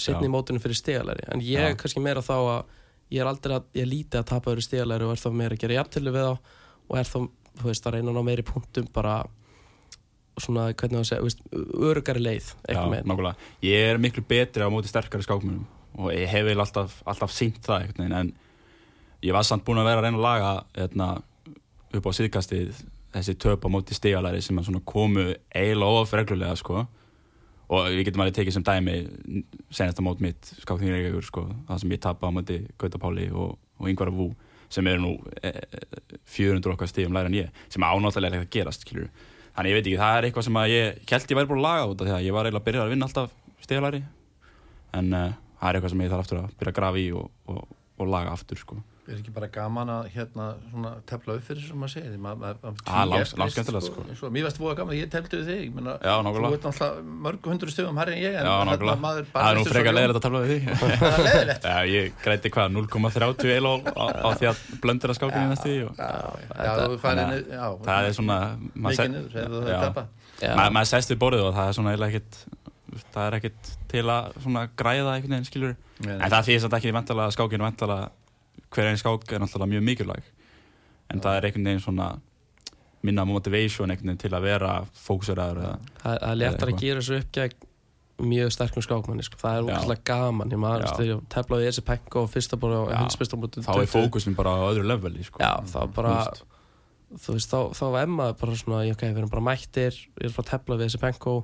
[0.00, 2.74] setni mótinu fyrir stegalari en ég er kannski meira þá að
[3.12, 5.64] ég er aldrei að, ég lítið að tapa fyrir stegalari og er þá meira að
[5.64, 6.54] gera jafntölu við þá.
[6.86, 7.18] Og er þá,
[7.60, 9.16] þú veist, að reyna að ná meiri punktum bara
[10.38, 11.40] svona, hvernig það veist,
[11.80, 12.82] örugari leið Já,
[13.64, 15.64] Ég er miklu betri á móti sterkari skákmunum
[15.96, 18.34] og ég hef eiginlega alltaf, alltaf sínt það veginn en
[19.24, 21.08] ég var samt búinn að vera að reyna að laga hérna,
[21.96, 22.84] upp á síðkastið
[23.16, 26.84] þessi töp á móti stigalari sem komu eiginlega of reglulega sko
[27.66, 28.96] og við getum alveg tekið sem dæmi
[29.74, 33.56] senasta mót mitt skákþingir Reykjavíkur sko það sem ég tapa á móti Gauta Páli og,
[33.80, 34.28] og Yngvar Vú
[34.70, 38.50] sem eru nú e, e, 400 okkar stíðum læra en ég sem ánáttúrulega er ekkert
[38.50, 39.10] að gerast skilur.
[39.56, 41.90] þannig ég veit ekki, það er eitthvað sem ég held ég væri búin að laga
[41.90, 44.02] út af því að ég var eiginlega að byrja að vinna alltaf stigalæri
[44.96, 45.28] en uh,
[45.60, 47.64] það er eitthvað sem ég þarf aftur að byrja að grafa í og, og,
[48.02, 51.76] og laga aftur sko Er ekki bara gaman að hérna svona tefla upp fyrir sem
[51.78, 54.02] maður segir ma, ma, ma, Ah, langs- langskemmtilegt, sko.
[54.18, 54.30] sko.
[54.34, 56.14] Mér veist búið gaman að ég teldi við þig ég meina, Já.
[56.26, 59.60] Þú ert náttúrulega mörg hundru stöðum herri en ég en Já, hérna, maður það er
[59.60, 59.98] nú frekar ljón.
[60.00, 60.58] leiðilegt að tala við því
[60.98, 65.18] Það er leiðilegt Já, ég græti hvað, 0,30 eilo á, á því að blöndur að
[65.20, 65.90] skákinu næstu því þú
[67.86, 68.38] það er svona
[68.74, 70.06] Mikið niður, þú hefur tapað
[70.42, 70.50] Já.
[70.58, 72.18] Ma, maður sest við borðið og það er svona eiginlega
[73.96, 76.20] til að svona græða einhvern veginn skilur Nei, nei.
[76.20, 78.08] en það því samt ekki vantalega skákinu vantalega
[78.76, 80.32] hver einn skák er náttúrulega mjög mikilvæg
[81.14, 82.08] en það er einhvern veginn svona
[83.06, 84.72] minna motivation einhvern veginn til að vera
[85.06, 86.72] fókuseraður eða Það eitthvað.
[86.74, 87.64] að gera þessu upp gegn
[88.26, 89.36] mjög sterkum skákmanni sko.
[89.42, 92.96] það er úrslega gaman ég maður þegar teflaði þessi penko og fyrsta bóra og Já.
[93.02, 95.42] hinsbesta bóra þá er fókusin bara á öðru leveli sko.
[95.44, 96.14] Já, þá bara
[97.22, 97.52] Þú veist.
[97.52, 100.48] þá, þá var Emma bara svona ok, við erum bara mættir, ég er frá að
[100.50, 101.34] tefla við þessi penko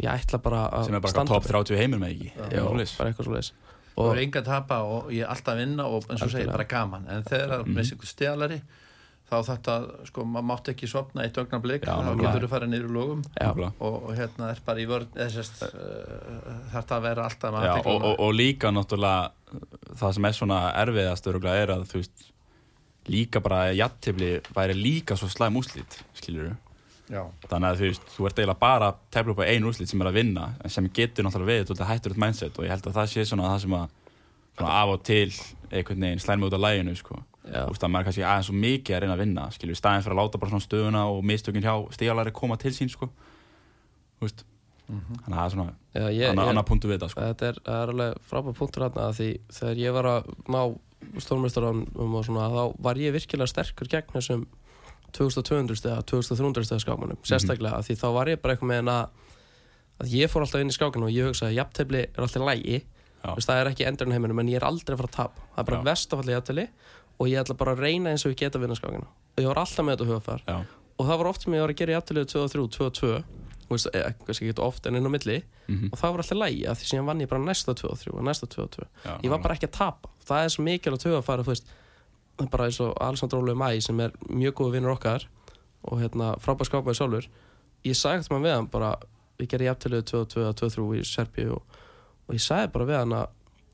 [0.00, 1.52] ég ætla bara að sem er bara standa top mig.
[1.56, 2.30] 30 heimur með ekki?
[2.36, 3.52] Já, bara eitthvað svo leiðis
[3.90, 6.30] Þú og er enga að tapa og ég er alltaf að vinna og eins og
[6.32, 7.08] segir bara gaman.
[7.10, 8.60] En þegar það er einhver stjálari
[9.30, 9.74] þá þetta,
[10.08, 13.68] sko, maður mátti ekki sopna eitt ögnar blik, þá getur þú farið niður í Nákvæmlega.
[13.78, 18.08] og, og hérna er bara í þessast uh, þarf að vera alltaf með Já, og,
[18.08, 19.60] og, og líka náttúrulega
[20.00, 21.38] það sem er svona erfiðast er
[21.76, 22.26] að þú veist
[23.10, 26.50] líka bara jattifli væri líka svo slæm úslit skilur
[27.10, 29.90] Já, þannig að þú veist, þú ert eiginlega bara að tefla upp á einu úslit
[29.90, 32.70] sem er að vinna en sem getur náttúrulega við þetta hættur eitt mindset og ég
[32.70, 33.96] held að það sé svona það sem að
[34.60, 35.32] svona af og til
[35.70, 37.18] einhvern veginn slæmi út af læginu sko.
[37.50, 39.80] þú veist að maður er kannski aðeins svo mikið að reyna að vinna skilur, í
[39.80, 43.08] staðin fyrir að láta bara svona stöðuna og mistökin hjá stígalari koma til sín sko.
[44.20, 44.44] þú veist
[44.90, 47.26] þannig að það er svona já ég, annar ég, annar punktu við þetta sko.
[47.26, 50.60] þetta er, það er alveg frábæð punktur hérna að því þegar ég var að ná
[51.24, 54.46] stórmeistaranum og svona þá var ég virkilega sterkur gegn þessum
[55.16, 59.04] 2200 steða, 2300 steða skámanum sérstaklega að því þá var ég bara eitthvað með að
[60.00, 62.80] að ég fór alltaf inn í skákinu og ég hugsaði að jafntefli er alltaf lægi
[63.20, 63.34] Já.
[63.36, 65.42] Veist, það er ekki endurinn heiminum en ég er aldrei að fara að tapa.
[65.52, 66.62] Það er bara vestafalli jafntefli
[67.20, 69.48] og ég ætla bara að reyna eins og ég geta að vinna skákinu og ég
[69.50, 72.24] var alltaf með þetta hugafar og það var oft sem ég var að gera jafntefli
[72.32, 73.12] 2-3, 2-2
[73.70, 75.36] Þú veist, eh, kannski ekki oft en inn á milli.
[75.68, 75.92] Mhm.
[75.92, 78.46] og það var alltaf lægi að því síðan vann ég bara næsta 2-3 og næsta
[78.50, 80.08] 2-2 Já, ég var bara ekki að tapa.
[80.26, 81.68] Það er svo mikilvægt hugafar þú veist
[82.48, 85.26] bara eins og Alessandr Ólu Mæ sem er mjög góð vinnur okkar
[85.82, 87.28] og hérna frábær skápaði sjálfur
[87.84, 88.94] ég sagði eftir maður við hann bara
[89.40, 91.78] við gerum jafntöluðu 2-2 2-3 í Serbíu og,
[92.28, 93.28] og ég sagði bara við hann að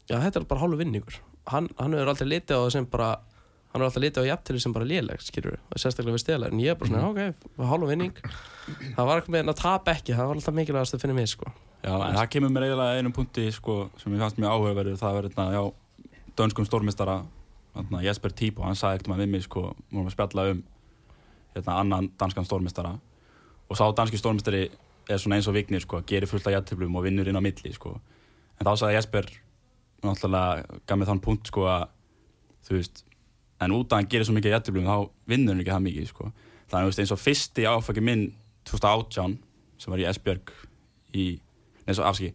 [0.07, 1.23] já þetta er bara hálfu vinningur.
[1.51, 4.63] Hann, hann hefur alltaf litið á það sem bara hann hefur alltaf litið á jafntölu
[4.63, 7.91] sem bara léleg skilur og sérstaklega við stela en ég er bara svona ok, hálfu
[7.91, 8.21] vinning.
[8.97, 11.51] Það var ekki með að tapa ekki það var alltaf mikilvægast að finna mig sko.
[11.83, 15.19] Já, en það kemur mér eiginlega einum punkti sko, sem ég fannst mjög áhugaverður það
[15.19, 17.21] var hérna, já, dönskum stórmistara
[17.77, 20.63] hérna, Jesper Tíbo, hann sagði ekkert með mig sko, múlum að spjalla um
[21.55, 22.97] hérna, annan danskan stórmistara
[23.67, 24.67] og sá danski stórmistari
[25.09, 27.73] er svona eins og vignir sko, gerir fullt af jættiflum og vinnur inn á milli
[27.75, 27.99] sko.
[28.59, 29.31] en þá sagði Jesper
[30.05, 31.89] náttúrulega gaf mér þann punkt sko að
[32.67, 33.05] þú veist,
[33.61, 34.97] en út að hann gerir svo mikið jættiflum þá
[35.31, 36.33] vinnur hann ekki það mikið sko.
[36.71, 38.27] þannig veist, eins og fyrsti áfæki minn
[38.67, 39.39] 2018
[39.79, 40.53] sem var í Esbjörg
[41.15, 41.27] í
[41.87, 42.33] neins og afski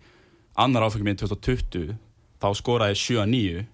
[0.60, 1.96] annar áfengi minn 2020
[2.42, 3.66] þá skoraði ég 7-9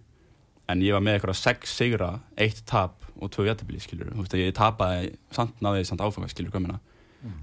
[0.72, 4.36] en ég var með eitthvað 6 sigra 1 tap og 2 jættibili skilur þú veist
[4.36, 6.80] að ég tapaði samt náði samt áfengi skilur gömina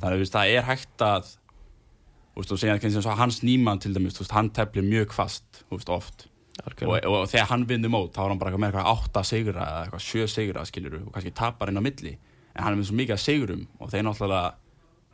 [0.00, 1.32] þannig að það er hægt að
[2.34, 5.64] þú veist þú segja eins og hans nýmann til dæmis veist hann teflir mjög kvast
[5.70, 6.28] veist oft.
[6.54, 9.64] Og, og, og þegar hann vinnur mót þá er hann bara með eitthvað 8 sigra
[9.64, 12.14] eða eitthvað 7 sigra skilur og kannski tapar inn á milli.
[12.54, 14.52] En hann er með svo mikið að sigrum og þeir náttúrulega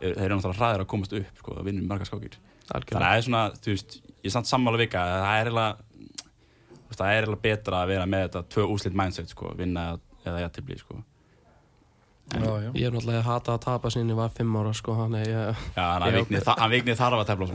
[0.01, 2.37] þeir eru náttúrulega hraðir að komast upp sko, að vinna marga skákir
[2.71, 5.51] þannig að það er svona, þú veist, ég er samt sammála vika að það er
[5.51, 6.29] eiginlega
[6.97, 9.93] það er eiginlega betra að vera með þetta tvö úslit mindset, sko, vinna
[10.25, 11.01] eða jættibli, sko.
[12.31, 12.71] Já, já.
[12.79, 15.87] ég er náttúrulega að hata að tapa sinni var 5 ára sko þannig ég, Já,
[15.99, 17.47] hann viknið þarf að tefla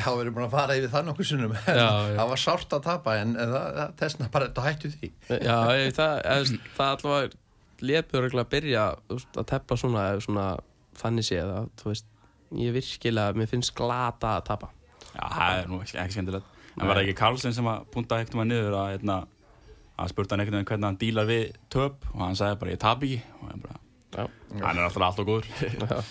[0.00, 1.54] Já, við erum búin að fara yfir það nokkur sinnum.
[1.60, 5.12] Það var sárt að tapa en, það, testna bara þetta hættu því.
[5.30, 7.40] Já, ég, það, eð, það allavega
[7.90, 10.46] lefur að byrja að tepla svona, svona
[10.98, 12.10] þannig séð að þú veist
[12.58, 14.72] ég virkilega, mér finnst glata að tapa.
[15.14, 18.18] Já, það er nú ekki, ekki skemmtilegt En var það ekki Karlsson sem að punta
[18.20, 19.18] ekkert um að niður að, hérna,
[20.00, 22.06] að spurta hann einhvern veginn hvernig hann dílar við töp?
[22.14, 23.20] Og hann sagði bara, ég tap ekki.
[23.40, 23.78] Og hann bara,
[24.16, 24.26] Já.
[24.64, 26.04] hann er alltaf alltaf góður.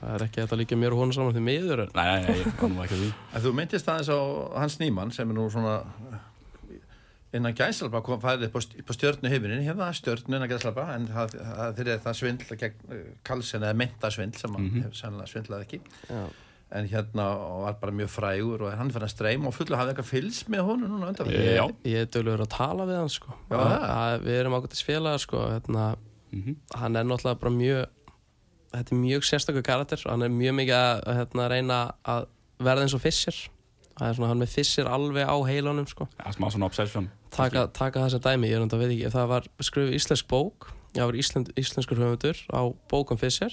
[0.00, 2.34] Það er ekki þetta líka mér og honum saman því miður en Nei, nei, nei,
[2.38, 4.18] ég var ekki að því En þú myndist aðeins á
[4.62, 5.72] Hans Nýmann sem er nú svona
[7.36, 10.86] innan gæsalba kom færið upp á, st- upp á stjörnu heiminin hérna, stjörnu innan gæsalba
[10.96, 14.80] en það, það fyrir það svindla gegn uh, Karlsson eða menta svindl sem hann Mhm.
[14.86, 15.80] hefur sannlega svindlað ekki.
[16.08, 16.22] Já.
[16.72, 17.24] En hérna
[17.64, 20.60] var bara mjög frægur og hann fann að streyma og fullu hafði eitthvað fylgst með
[20.68, 21.74] honum núna undan Ég-.
[21.84, 23.34] Ég, er dölur að tala við hann sko.
[23.50, 23.86] Já, Að- það.
[23.96, 25.38] að Við erum ákveðtis félagar sko.
[25.50, 25.96] hérna,
[26.32, 26.56] Mhm.
[26.78, 27.86] hann er náttúrulega bara mjög
[28.72, 32.26] þetta er mjög sérstakur karakter hann er mjög mikið að hérna, reyna að
[32.60, 33.00] verða eins og
[34.10, 36.06] er svona hann með Fischer alveg á heilunum sko.
[36.20, 39.42] Já, smá svona obsession taka, taka þessa dæmi, ég er að veit ekki það var
[39.60, 41.18] skrifið íslensk bók það var
[41.58, 43.50] íslenskur höfundur á bókum Fischer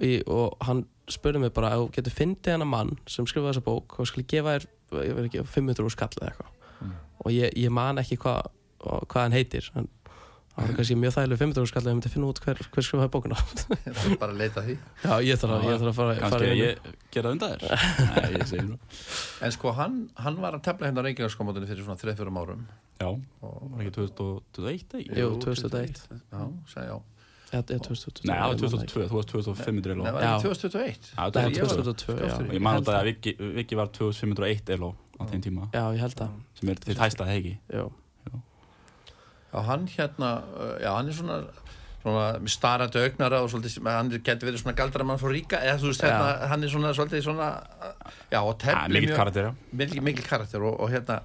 [0.00, 3.66] í, og hann spurði mig bara ef þú getur fyndið hennar mann sem skrifaði þessa
[3.66, 4.68] bók og skulle gefa þér
[5.04, 6.94] ég veit ekki, 500 úr skall eða eitthvað.
[7.24, 8.48] Og ég, ég man ekki hvað
[8.84, 9.86] hvað hann heitir en
[10.54, 12.86] það var kannski mjög þægileg 500 úr skall ef ég myndi finna út hver, hver
[12.86, 14.76] skrifaði bókuna það er bara að leita að því.
[15.02, 17.64] Já, ég þarf að, ég þarf að fara, Kannski fara að ég gera undan þér.
[18.14, 18.78] Nei, ég segi nú.
[19.48, 22.62] En sko hann, hann var að tefla hérna á Reykjavíkskómótinu fyrir svona 3-4 árum.
[23.00, 23.08] Já,
[23.42, 25.18] var ekki 2021 eða?
[25.24, 26.04] Jú, 2001.
[26.14, 26.96] já, sagði já
[27.52, 28.92] Er 2022 Nei, það var ég man það ekki.
[28.94, 30.30] 2002, þú varst 2500 Nei, eló var Já.
[30.34, 32.36] ekki 2021 Já, Nei, Ég var- 2002, já.
[32.54, 35.68] Ég man þetta að Viki, Viki var 2501 eló á þeim tíma.
[35.72, 37.84] Já, ég held það sem er þitt hæsta hegi Já,
[39.54, 41.36] Já, hann hérna, uh, já, hann er svona,
[42.02, 45.92] svona með starrandi augnara og svolítið, hann getur verið svona galdramann frá ríka, eða þú
[45.92, 47.92] veist, hérna, hann er svona, svolítið svona, uh,
[48.32, 48.90] já, og Það
[49.78, 51.20] mikil, mikil karakter og, og hérna,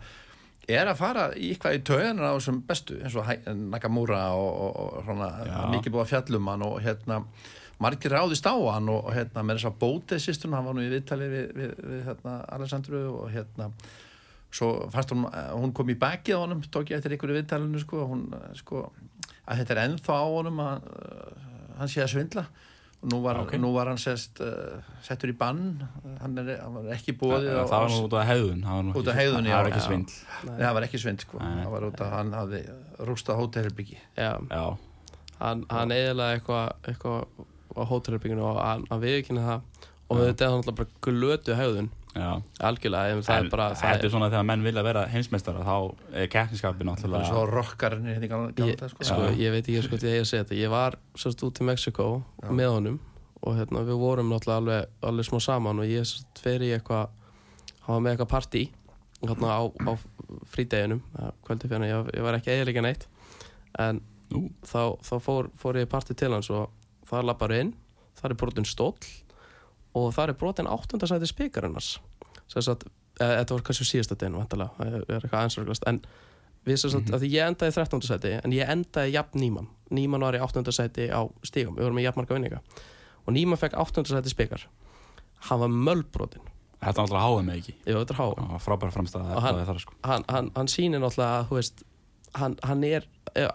[0.76, 3.30] er að fara í eitthvað í tauganar á þessum bestu, eins og
[3.72, 7.22] Nakamura og, og, og mikið búið að fjallum hann og hérna,
[7.82, 10.86] margir ráðist á hann og, og hérna, með þess að bótið sýstum, hann var nú
[10.86, 13.70] í viðtali við, við, við hérna, Alessandru og hérna,
[14.52, 18.06] svo fannst hún, hún kom í bakið á honum tók ég eftir í viðtalinu sko,
[18.10, 18.88] hún, eh, sko,
[19.46, 21.48] að þetta er ennþá á honum að uh,
[21.80, 22.46] hann sé að svindla
[23.04, 23.54] nú var, Ok.
[23.58, 25.88] nú var hann sest, uh, settur í bann.
[26.22, 28.84] Hann, er, hann var ekki búið Það það var nú út af hefðun það var
[28.84, 29.56] nú Út ekki- af hegðun, já.
[29.64, 30.18] Var ekki svindl.
[30.46, 31.40] Nei, það var ekki svind sko.
[31.40, 32.62] Hann hafði
[33.00, 33.98] rústað hótelherbyggi
[35.40, 37.26] hann, hann eðilega eitthvað eitthva
[37.78, 39.62] á hótelherbygginu og hann, hann viðkynna það.
[40.10, 43.90] Og þetta er hann alltaf bara glötu höfðun já algjörlega, það En er bara Þetta
[44.00, 45.76] það er svona þegar menn vilja vera heimsmeistara þá
[46.18, 49.06] er keppniskapin var svo náttúrulega rockarinn hérna ég, sko.
[49.06, 50.58] sko, ég veit ekki sko því að ég að segja þetta.
[50.58, 52.08] Ég var sérst út í Mexiko
[52.42, 52.50] Já.
[52.50, 52.98] með honum
[53.40, 57.14] og hérna, við vorum náttúrulega alveg, alveg smá saman og ég sérst fer í eitthvað
[57.86, 58.66] hann var með eitthvað partí
[59.22, 59.92] hérna á, á
[60.50, 61.06] frídeginum
[61.46, 63.06] kvöldi fyrir ég, ég var ekki eiginlega neitt.
[63.78, 64.02] En
[64.34, 64.48] Nú.
[64.66, 66.70] þá, þá fór, fór ég í partí til hans og
[67.10, 67.74] það lappar inn.
[68.18, 68.98] Það er brotin stóll
[69.98, 71.30] og það er brotin áttundasæti
[72.66, 72.84] sagt,
[73.20, 74.42] e, þetta var kannski síðasta deginu
[75.90, 76.02] en
[76.68, 78.02] við sem sagt, að því ég endaði í 13.
[78.06, 80.64] sæti en ég endaði jafn Nýman Nýman var í 8.
[80.76, 82.62] sæti á stígum við vorum með jafn marga vinninga.
[83.26, 84.04] Og Nýman fekk 8.
[84.10, 84.66] sæti spikar.
[85.50, 86.46] Hann var mölbrotin.
[86.80, 87.74] Þetta er náttúrulega háðum með ekki?
[87.86, 89.94] Veit þetta er há Það var frábæra framstæða Og hann- sko.
[90.04, 91.84] hann, hann, hann sýnir náttúrulega að veist,
[92.36, 93.08] hann, hann er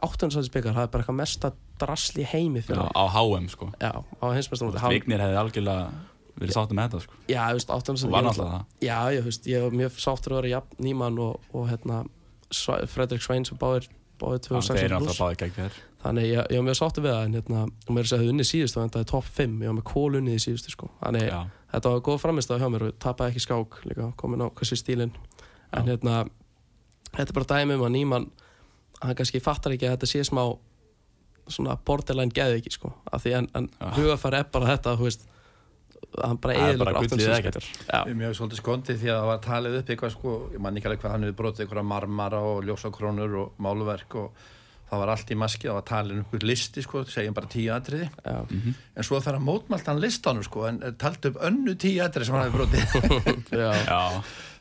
[0.02, 0.30] 8.
[0.30, 3.70] sæti spikar, það er bara eitthvað mesta drasli í heimi Já, á HM sko.
[3.80, 5.92] Já, á hinsmestamóti hann, Vignir hefði algjörlega
[6.40, 7.92] verið sáttum með þetta sko já, þú veist, 8.
[7.94, 10.52] Og sæti var náttúrulega það Já, ég, þú veist, ég var mjög sáttur að vera
[10.54, 11.98] jafn Nýman og, og hérna
[12.54, 13.88] Sva- Fredrik Svein sem báðir
[14.20, 15.08] báðir Já, Þeir 2006 eru pluss.
[15.08, 17.94] náttúrulega báði gegn þér þannig ég, ég var mjög sáttur við það en hérna, og
[17.94, 19.86] mér er að segja að unni síðustu en það er topp 5, ég var með
[19.88, 20.88] kól unnið í síðustu sko.
[21.00, 21.38] þannig Já,
[21.72, 24.76] þetta var góð framist hjá mér og ég tapaði ekki skák líka, komin á hversi
[24.76, 25.14] stílinn
[25.72, 25.94] en Já.
[25.94, 26.18] hérna
[27.14, 28.28] þetta er bara dæmi um að Nýman
[29.00, 30.44] hann kannski fattar ekki að þetta sé smá
[31.48, 32.92] svona borderline geði ekki sko.
[33.12, 33.66] af því en, en
[33.96, 35.26] hugafæri er bara þetta þú veist,
[36.24, 37.68] hann bara eðilegur bara gullið síðustu ekkert.
[37.90, 40.76] Ég er mjög svolítið skondið því að það var talið upp eitthvað sko, ég man
[40.80, 44.44] ekki alveg hvað hann hefur brotið eitthvað marmara og ljósakrónur og máluverk og
[44.94, 47.70] það var allt í maski, það var talið um einhver listi sko, segjum bara tíu
[47.74, 48.08] atriði.
[48.22, 48.36] Já.
[48.94, 52.36] en svo þarf að mótmælt hann listanum sko, en taldi upp önnu tíu atriði sem
[52.36, 53.48] hann hefur brotið.
[53.64, 53.72] Já.
[53.88, 54.00] já,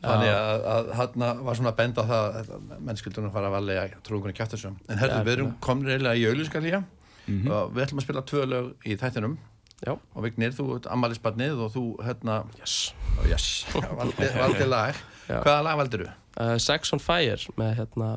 [0.04, 2.50] þannig að, að hann var svona að benda á það að
[2.88, 6.84] mennskildunum fara að valega trúkunni kjáttasum en herðu, við erum komin reyðilega í auðlískalíja
[7.24, 7.46] Mhm.
[7.56, 9.38] og við ætlum að spila tvö lög í þættinum
[9.84, 9.94] Já.
[10.16, 12.94] og Vignir, þú ert ammælisbarnið og þú hérna, Yes.
[13.20, 13.48] oh, yes,
[14.00, 14.96] valdi, valdi lag
[15.28, 15.42] Já.
[15.44, 16.14] hvaða lag valdir þú?
[16.40, 18.14] uh, Sex on Fire með hérna,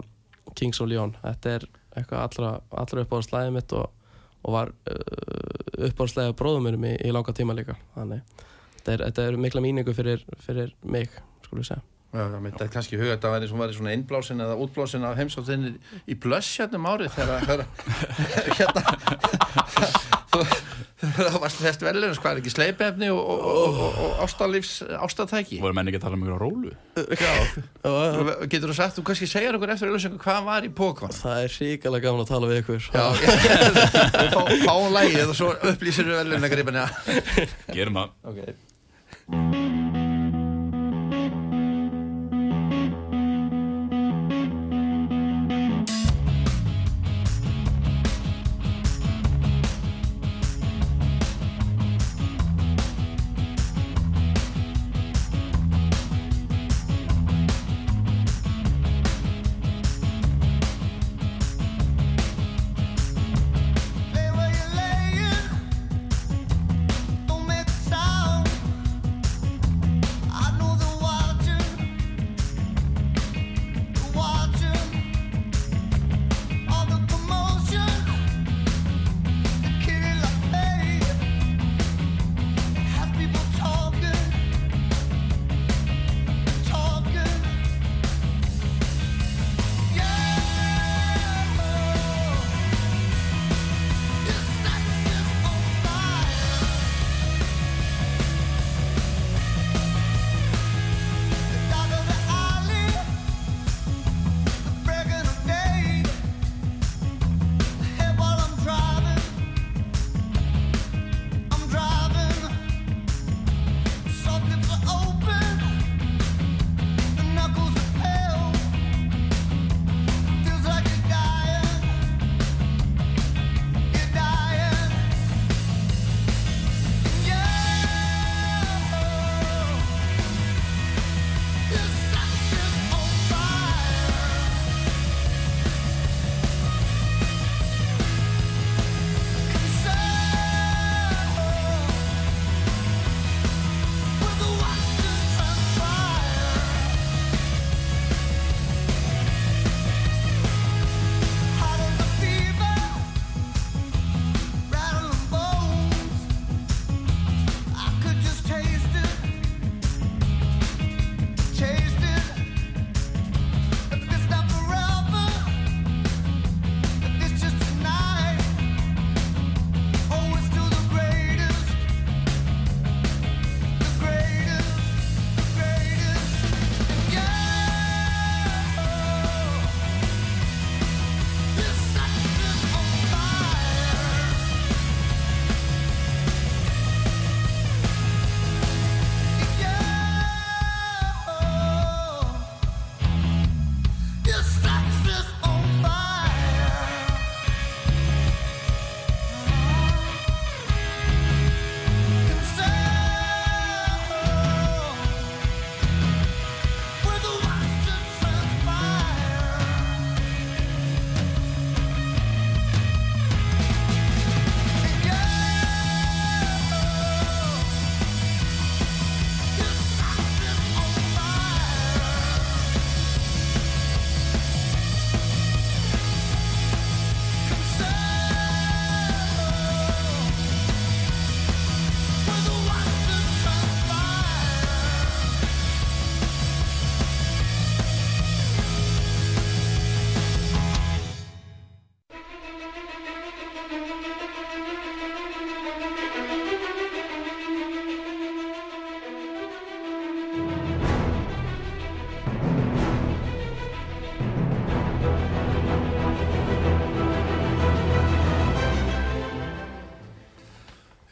[0.55, 3.91] Kings of Leon þetta er eitthvað allra, allra uppáðslæðið mitt og,
[4.47, 8.23] og var uh, uppáðslæðið bróðum mér í, í langa tíma líka þannig
[8.79, 11.11] þetta er, þetta er mikla míningu fyrir, fyrir mig
[11.47, 11.83] skulum við segja
[12.17, 15.73] Já, það er kannski huga að það væri, svona innblásin eða útblásin af heimsóttinni
[16.09, 17.67] í blöss hérna um árið þegar
[18.61, 20.16] hérna
[21.01, 25.77] það varst fest velur hvað er ekki sleipefni og, og, og, og, ástalífs ástatæki voru
[25.77, 26.73] menn ekki að tala um ykkur á rólu?
[27.21, 27.33] Já,
[28.53, 31.59] getur þú sagt, þú kannski segjar okkur eftir auðlýsingu hvað var í pókvann það er
[31.61, 32.89] ríkilega gaman að tala við ykkur.
[32.97, 36.89] Já, við fá, fáum lægið og svo upplýsir við velun að gripina
[37.77, 38.09] Gerum það.
[38.33, 40.05] Ok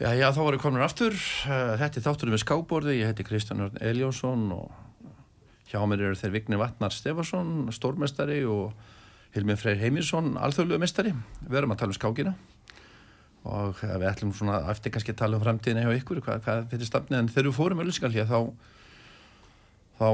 [0.05, 1.15] Já, já, þá voru komin aftur.
[1.49, 2.93] Uh, Þetta er þátturinn við skáborði.
[2.99, 4.99] Ég heiti Kristján Örn Eljónsson og
[5.71, 8.75] hjá mér eru þeir Vignir Vatnar Stefansson, stórmestari og
[9.33, 11.15] Hilmir Freyr Heimisson, alþjóðlugu mestari.
[11.47, 12.33] Við erum að tala um skákina
[13.49, 16.69] og uh, við ætlum svona eftir kannski að tala um framtíðina hjá ykkur, hvað, hvað
[16.75, 18.39] fyrir stafni, en þegar við fórum ölluskal hér þá
[19.97, 20.07] þá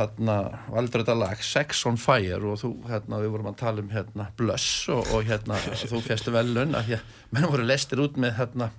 [0.00, 0.36] þarna
[0.66, 4.28] valdur þetta lag Sex on Fire og þú, hérna, við vorum að tala um hérna
[4.34, 8.38] Blöss og, og hérna þú fjastu velun að því að menn voru lestir út með
[8.42, 8.70] hérna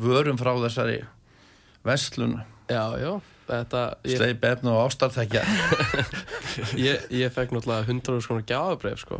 [0.00, 1.02] vörum frá þessari
[1.84, 2.40] vestlun
[4.08, 5.42] sleip efna og ástarþekja.
[6.80, 9.18] Ég, ég fekk náttúrulega 100 skona gjafabref sko.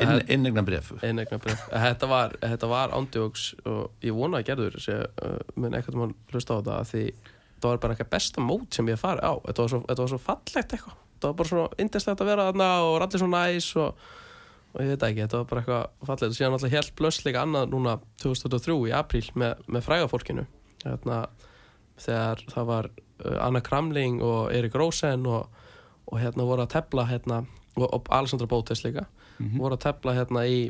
[0.00, 0.88] Inn, innegna bref
[1.68, 2.34] Þetta var,
[2.72, 6.78] var ándjóks og ég vona að gerður þessi uh, mun ekkert mann hlusta á þetta
[6.90, 7.04] því
[7.60, 9.32] það var bara eitthvað besta mót sem ég farið á.
[9.46, 10.96] Þetta var svo, þetta var svo fallegt eitthvað.
[11.20, 14.10] Það var bara svona indislegt að vera þarna og allir svo næs og,
[14.70, 16.26] og ég veit ekki þetta var bara eitthvað fallegt.
[16.30, 20.44] Og síðan alltaf helt blöss líka annað núna 2003 í apríl með, með frægafólkinu.
[20.84, 21.22] Hérna,
[22.00, 25.64] þegar það var uh, Anna Kramling og Erik Rósen og,
[26.06, 27.42] og hérna voru að tepla hérna,
[27.76, 29.08] og, og Alessandra Bótes líka
[29.40, 30.60] voru að tepla hérna í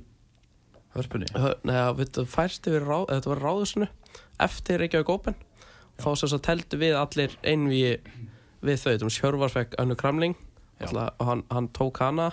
[0.95, 1.31] hörpunni.
[1.67, 3.89] Neða, við færst yfir ráð, þetta var ráðusinu
[4.43, 5.37] eftir Reykjavík Open.
[6.01, 7.83] Þá sem þess að teldu við allir einví
[8.65, 10.37] við þau, þú veist, Hjörvar fekk Önnu Kramling.
[10.81, 12.31] Alltaf, og hann, hann tók hana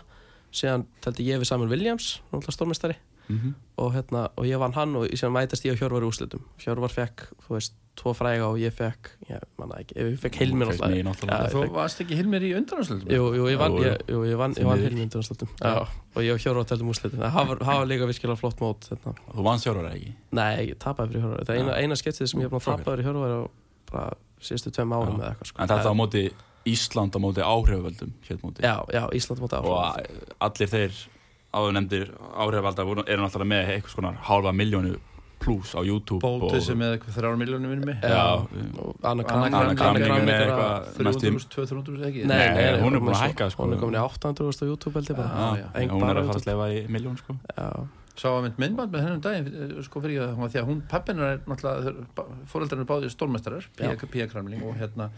[0.54, 2.96] síðan teldi ég við Samuel Williams náttúrulega stórmestari
[3.28, 3.56] Mhm.
[3.78, 6.88] og, hérna, og ég vann hann og síðan mætast ég og Hjörvar í úslitum Hjörvar
[6.90, 11.50] fekk, þú veist, tvo fræga og ég fekk, ég manna ekki, ég fekk Hilmir náttúrulega.
[11.50, 14.54] Ég þú varst ekki Hilmir í undanáslutum Jú, jú, ég vann, ég, jú, ég vann,
[14.56, 14.80] ég vann.
[14.80, 18.88] Hilmir undanúrslitum og ég og Hjörvar úslitum það var, það var líka virkilega flott mót
[18.88, 19.14] hérna.
[19.36, 20.14] Þú vannst Hjörvar ekki?
[20.32, 21.44] Nei, ég tapaði fyrir Hjörvar.
[21.44, 22.86] Það er eina, eina sketsið sem ég hef búin að Frábært.
[22.86, 23.50] tapa fyrir Hjörvar
[23.92, 25.60] bara síðustu tveim árum eða eitthvað sko.
[25.60, 26.24] En þetta á móti
[26.74, 28.12] Ísland á móti áhrifavöldum
[28.44, 28.62] móti.
[28.66, 30.38] Já, já, Ísland móti Og áfram.
[30.48, 30.98] allir þeir
[31.58, 32.08] áður nefndir
[32.38, 34.98] áhrifavaldar voru- eru náttúrulega með eitthvað svona hálfa miljónu
[35.38, 37.38] pluss á YouTube bótið sem er eitthvað þrjára
[37.86, 38.24] mig Já,
[38.82, 43.12] Og Anna Anna með Kramling eitthvað næstum 300.000, 200.000 ekki Nei, Nei, hún er búin
[43.12, 43.68] með að hækka, sko.
[43.68, 45.68] Hún er komin í 800.000 á YouTube held ég bara Já, já.
[45.82, 47.38] Eng hún er að á fara að slefa í miljón sko.
[47.54, 47.70] Já,
[48.18, 49.48] Sá að mynd myndband með hennum daginn
[49.78, 51.92] eh, sko fyrir ég að því að hún, pappinar er náttúrulega
[53.06, 53.92] er stórmestarar Já.
[53.94, 55.12] Pía, Pía Kramling og hérna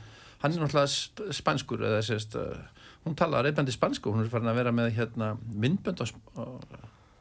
[0.43, 2.57] hann er náttúrulega sp- spanskur eða sérst, uh,
[3.05, 6.43] hún talar reyndbandi spansku hún er farin að vera með hérna myndband á, sp á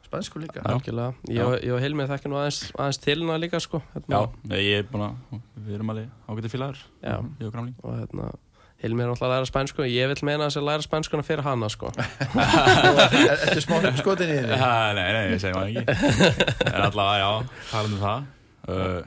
[0.08, 0.62] spansku líka.
[0.64, 1.12] Algjörlega.
[1.28, 4.20] Ég og- ég og Hilmi þekki nú aðeins, aðeins til hana líka sko Já, hérna,
[4.48, 6.78] nei, ég er búin að við erum alveg ágætið félagar.
[7.02, 7.16] Já.
[7.40, 7.74] ég og Gramling.
[7.84, 8.30] Og hérna
[8.78, 11.68] Hilmi er náttúrulega að læra spænsku ég vil meina að þessi læra spænskuna fyrir hana
[11.68, 11.90] sko.
[11.98, 16.66] Þetta er smá skotin í Ja, nei, nei, ég segi maður ekki.
[16.72, 17.30] En allavega, já,
[17.72, 18.20] talað um það
[18.68, 19.00] uh,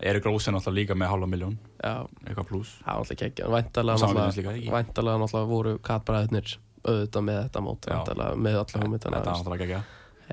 [0.00, 5.20] Erik Rósen alltaf líka með halva miljón Já, eitthvað pluss það var alltaf kekkja Væntalega
[5.20, 9.32] náttúrulega voru katbræðinir auðvitað með þetta mót með alla Þetta hugmyndana Það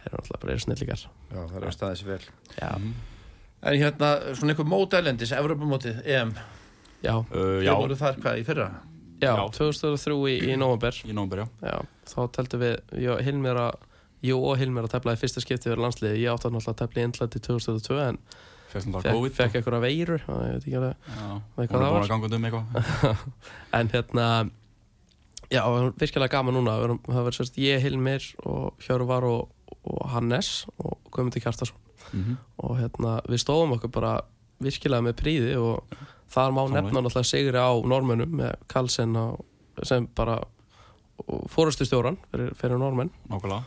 [0.06, 2.28] er náttúrulega bara snillíkar Já, það er að staðið sér vel.
[2.62, 2.70] Já,
[3.68, 6.32] En hérna, svona einhver mót elendis, Evropamótið, EM.
[7.02, 8.68] Já, uh, Já, voru þar hvað í fyrra?
[9.18, 9.48] já, Já.
[9.58, 11.72] 2003 í, í november í nómber, já.
[11.74, 11.78] Já,
[12.12, 13.80] þá teltum við ég og Hilmir að
[14.26, 17.02] Jú og Hilmir að tefla í fyrsta skipti fyrir landsliði Ég átti náttúrulega að tefla
[17.02, 18.20] í innlætti 2002 en
[18.86, 19.34] Náttúrulega fekk, COVID.
[19.38, 20.96] fekk eitthvað veiru og ég veit ekki alveg
[21.58, 23.18] hún er búin að ganga um eitthvað.
[23.80, 24.28] En hérna
[25.50, 25.62] Já,
[25.96, 26.74] virkilega gaman núna.
[27.08, 29.48] Það var sérst ég, Hilmir og Hjörvar og,
[29.88, 31.78] og Hannes og Guðmundur Kjartason
[32.14, 32.38] Mhm.
[32.64, 34.22] og hérna við stóðum okkur bara
[34.64, 35.84] virkilega með príði og
[36.32, 36.82] þar má Sammála.
[36.82, 39.38] nefna náttúrulega sigri á normönum með Karlsson
[39.84, 40.38] sem bara
[41.52, 43.64] fórustu stjóran fyrir, fyrir Nákvæmlega.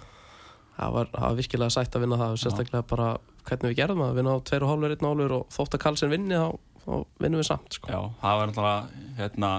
[0.78, 3.08] Það var, það var virkilega sætt að vinna það sérstaklega bara
[3.48, 6.36] hvernig við gerðum það að vinna á 2,5 1 hálfur og þótt að Karlsson vinni
[6.40, 6.48] þá,
[6.84, 6.92] þá
[7.24, 7.90] vinnum við samt sko.
[7.92, 9.50] Já, það var náttúrulega hérna,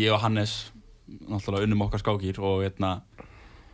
[0.00, 0.54] ég og Hannes
[1.30, 2.92] náttúrulega unnum okkar skákir og hérna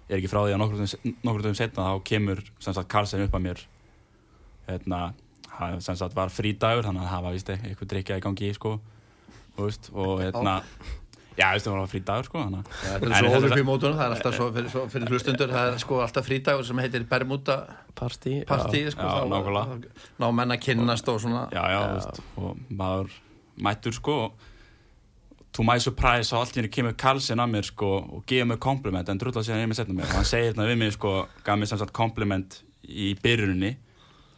[0.08, 3.24] er ekki frá því að nokkur dögum- nokkur dögum setna þá kemur sem sagt Karlsson
[3.24, 3.62] upp að mér
[4.68, 5.02] hérna
[5.52, 8.74] það sem sagt var frídagur þannig að það var eitthvað drikja í gangi sko
[9.56, 10.54] þú veist, og hérna
[11.38, 13.64] já, þú veist, það var frídagur sko þannig að Þetta En er svo þetta- óluppi
[13.68, 16.78] mótunum, það er alltaf svo fyrir, svo fyrir hlustundur, það er sko alltaf frídagur sem
[16.84, 17.56] heitir Bermuda
[17.94, 19.92] partí, partí, sko, Já, þá- nákvæmlega.
[20.20, 21.44] ná menn að kynnast og svona.
[21.52, 23.10] Já, já, þú veist, og maður
[23.62, 24.32] mættur sko
[25.52, 28.58] to my surprise og allt í henni kemur Karlsson að mér sko og gefur mér
[28.58, 29.76] kompliment en drullar síðan ég með.
[29.82, 33.14] Setna mér og hann segir hérna við mig sko gaf mér sem sagt kompliment í
[33.20, 33.76] byrjuninni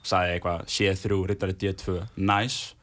[0.04, 2.74] sagði eitthvað C3, rittari D2 nice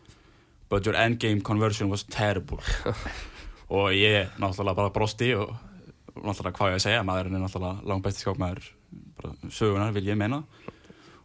[0.70, 2.58] but your endgame conversion was terrible
[3.72, 5.54] og ég náttúrulega bara brosti og
[6.18, 8.66] náttúrulega hvað ég að segja maðurinn er náttúrulega langt besti skákmaður
[9.22, 10.42] bara sögunar vil ég meina.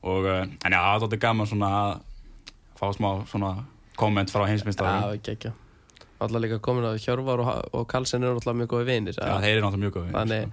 [0.07, 1.95] Og uh, en já, það er gaman svona að
[2.79, 3.53] fá smá svona
[3.99, 5.53] komment frá Já, heimsmyndstarinn ekki ekki
[6.17, 9.57] Alltaf líka komin að Hjörvar og, og Karlsson eru alltaf mjög góði vinir Já, þeir
[9.57, 10.47] eru náttúrulega mjög góði Þannig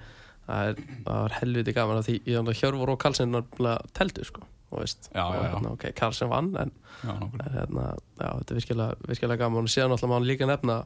[0.48, 4.82] það, er, það var helviti gaman að því Hjörvar og Karlsson náttúrulega teldu sko þú
[4.82, 5.50] veist, Já, og já, já.
[5.54, 6.72] hérna, ok, Carlsen vann en,
[7.04, 7.88] Já, en hérna,
[8.18, 9.68] já, þetta er virkilega, virkilega gaman.
[9.68, 10.78] Og síðan alltaf má hann líka nefna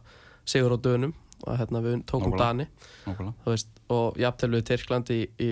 [0.48, 1.14] Sigur á dönum
[1.46, 2.44] og hérna við tókum Nákvæmlega.
[2.44, 2.66] Dani
[3.06, 3.34] nákvæmlega.
[3.44, 5.50] þú veist, og jafnvel við Tyrkland í, í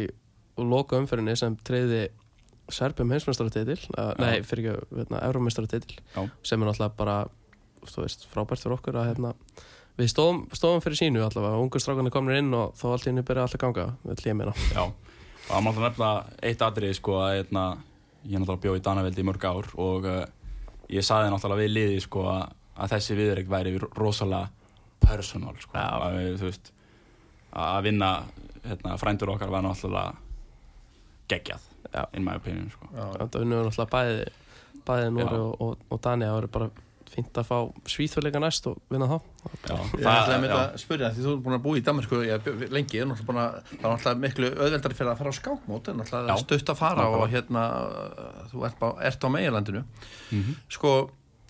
[0.58, 2.06] loka umferðinni sem treyði
[2.74, 3.78] Serbum heimsmeistaratitil
[4.18, 6.24] nei, fyrir ekki, hérna, Euromeistaratitil Já.
[6.42, 7.18] sem er náttúrulega bara
[7.86, 9.34] veist, frábært fyrir okkur að hérna,
[10.00, 13.26] við stóðum, stóðum fyrir sínu allavega, ungu strákarnir komnir inn og þá allt í henni
[13.28, 16.12] byrja allt að ganga, við tlýjum hérna Já, og það má alltaf nefna
[16.50, 17.68] eitt atrið sko að hérna,
[18.26, 20.20] ég náttúrulega bjó í Danaveldi í mörg ár og uh,
[20.90, 22.56] ég saði náttúrulega við liði sko að,
[22.96, 24.50] þessi viðreik væri rosalega
[25.08, 25.88] personal sko Já.
[26.06, 26.72] að við, þú veist
[27.56, 28.10] að vinna
[28.66, 30.16] hérna, frændur okkar var náttúrulega
[31.32, 32.04] geggjað Já.
[32.14, 34.26] in my opinion sko unnum við náttúrulega bæði
[34.86, 35.46] bæði Nóri Já.
[35.46, 36.70] og, og, og Dani það verður bara
[37.16, 39.16] fínt að fá svíþurleika næst og vinna þá
[39.70, 42.18] Já, Ég ætlaði með já, að spyrja því þú er búin að búa í Danmarku
[42.76, 46.42] lengi, er það er náttúrulega miklu auðveldari fyrir að fara á skákmót en náttúrulega Já.
[46.44, 47.22] stutt að fara Nákvæmlega.
[47.22, 47.64] og hérna
[48.52, 49.84] þú ert á, ert á meilandinu
[50.34, 50.58] Mhm.
[50.76, 50.92] sko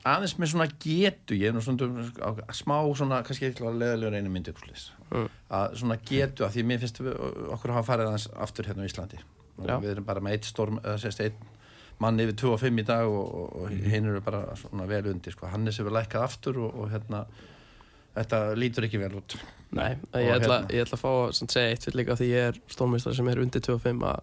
[0.05, 4.91] aðeins með svona getu ég er nú svona smá svona kannski eitthvað leðilegur einu uppslis
[5.05, 5.27] Mm.
[5.53, 7.13] að svona getu að því mér finnst við,
[7.53, 9.19] okkur hafa farið aðeins aftur hérna á Íslandi
[9.61, 9.75] og Já.
[9.83, 11.43] við erum bara með eitt storm eða sérst eitt
[12.01, 15.05] mann yfir 2 og 5 í dag og, og, og hinn eru bara svona vel
[15.13, 15.45] undir sko.
[15.47, 17.21] Hannes hefur lækkað aftur og, og hérna
[18.15, 19.37] þetta lítur ekki vel út
[19.75, 20.73] Nei, Og ég ætla, hérna.
[20.73, 23.41] ég ætla að fá að segja eitt fyrir líka því ég er stórmeistari sem er
[23.45, 24.19] undir 25 að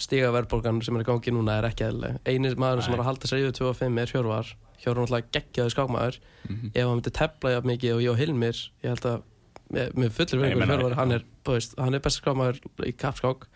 [0.00, 2.18] stiga verðbólgan sem er í gangi núna er ekki eðlileg.
[2.26, 4.52] Einu maður sem er að halda sér yfir 25 er Hjörvar.
[4.80, 6.18] Hjörvar er náttúrulega geggjaði skákmaður.
[6.48, 6.70] Mhm.
[6.74, 9.22] Ef hann myndi tepla jafn mikið og ég og Hilmir, ég held að
[9.70, 13.46] með, með fullir meina- Hjörvar, hann er, er besti skákmaður í kapskák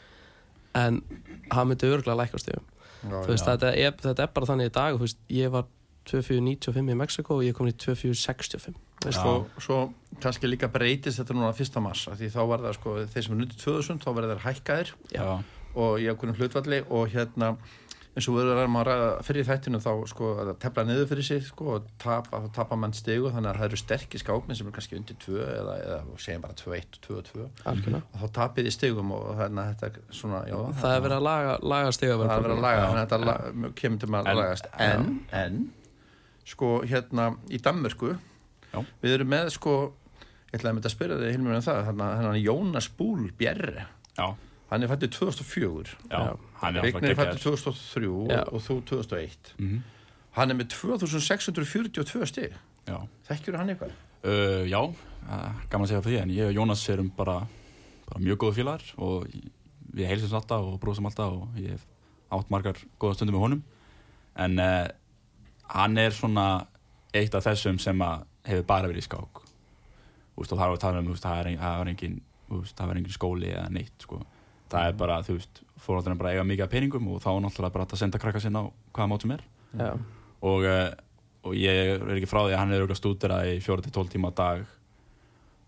[0.75, 1.03] en
[1.51, 2.61] hann myndi örgulega.
[3.05, 5.65] Þú veist, þetta er, þetta er bara þannig í dag, þú veist, ég var
[6.09, 8.75] 2495 í Mexiko og ég er komin í 2465.
[9.05, 9.25] Veist, Já.
[9.27, 9.79] og svo
[10.23, 13.35] kannski líka breytist þetta núna fyrsta mars af því þá var það sko, þeir sem
[13.35, 15.27] er undir 2000 þá verður þeir hækkaðir Já,
[15.75, 17.57] og í ákveðnum hlutvalli og hérna
[18.15, 21.41] eins og við erum að ræða fyrir þættinu þá sko að tefla niður fyrir sig
[21.49, 24.75] sko og tapa, þá tapa mann stigu þannig að það eru sterkir skákminn sem eru
[24.77, 28.03] kannski undir 2 eða, eða segjum bara 2-1 og 2-2 algjörlega.
[28.15, 30.55] og þá tapir þið stigum og þannig að þetta er svona, já,
[30.85, 33.21] Það er verið að laga, laga stiga það er verið að laga, þannig að þetta
[33.25, 34.71] la, kemur til maður að En- lagast.
[34.87, 35.11] en,
[35.43, 35.59] en,
[36.55, 38.79] sko hérna í Danmörku Já.
[39.03, 39.75] við erum með sko
[40.55, 43.89] ég ætlaði að mynda að spyrja þig Hilmur um það þannig að Jónas Búl Bjerre.
[44.15, 44.27] Já,
[44.75, 46.37] hann er fættið 2004 já, Já.
[46.61, 48.41] hann er Vignir er fættið geggjær 2003 Já.
[48.51, 49.83] og þú 2001 Mhm.
[50.39, 52.53] hann er með 2642 stig
[53.29, 53.93] þekkjur hann eitthvað?
[54.25, 57.39] uh, já uh, gaman að segja fyrir því en ég og Jónas erum bara,
[58.09, 59.27] bara mjög góðu félagar og
[59.95, 61.87] við heilsum alltaf og bróðsum alltaf og ég hef
[62.35, 63.63] átt margar góða stundum með honum
[64.37, 64.89] en uh,
[65.71, 66.67] hann er svona
[67.15, 69.41] eitt af þessum sem að hefur bara verið í skák
[70.35, 72.15] Úst, og það var að tala um úst, það, er, ein- það var engin
[72.51, 74.17] úst, það var engin skóli eða neitt sko.
[74.73, 77.43] Það er bara, þú veist, fórhaldurinn bara að eiga mikið af peningum og þá er
[77.45, 79.43] náttúrulega bara að senda krakka sinna á hvaða mót sem er.
[79.75, 79.91] Já.
[80.45, 80.91] og, uh,
[81.45, 84.39] og ég er ekki frá því að hann er öruglega stúderað í 4-12 tíma á
[84.39, 84.65] dag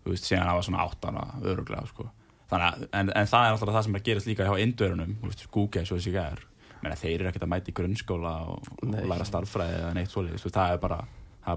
[0.03, 2.07] þú veist, síðan hann var svona 8 ára öruglega, sko.
[2.49, 5.31] Að- en, en það er alltaf það sem er að gerast líka hjá indverunum, þú
[5.31, 6.45] veist, Google og þessi er
[6.77, 10.45] Menna, þeir eru ekkert að mæta í grunnskóla og, og læra starffræði eða neitt veist,
[10.53, 10.99] það er bara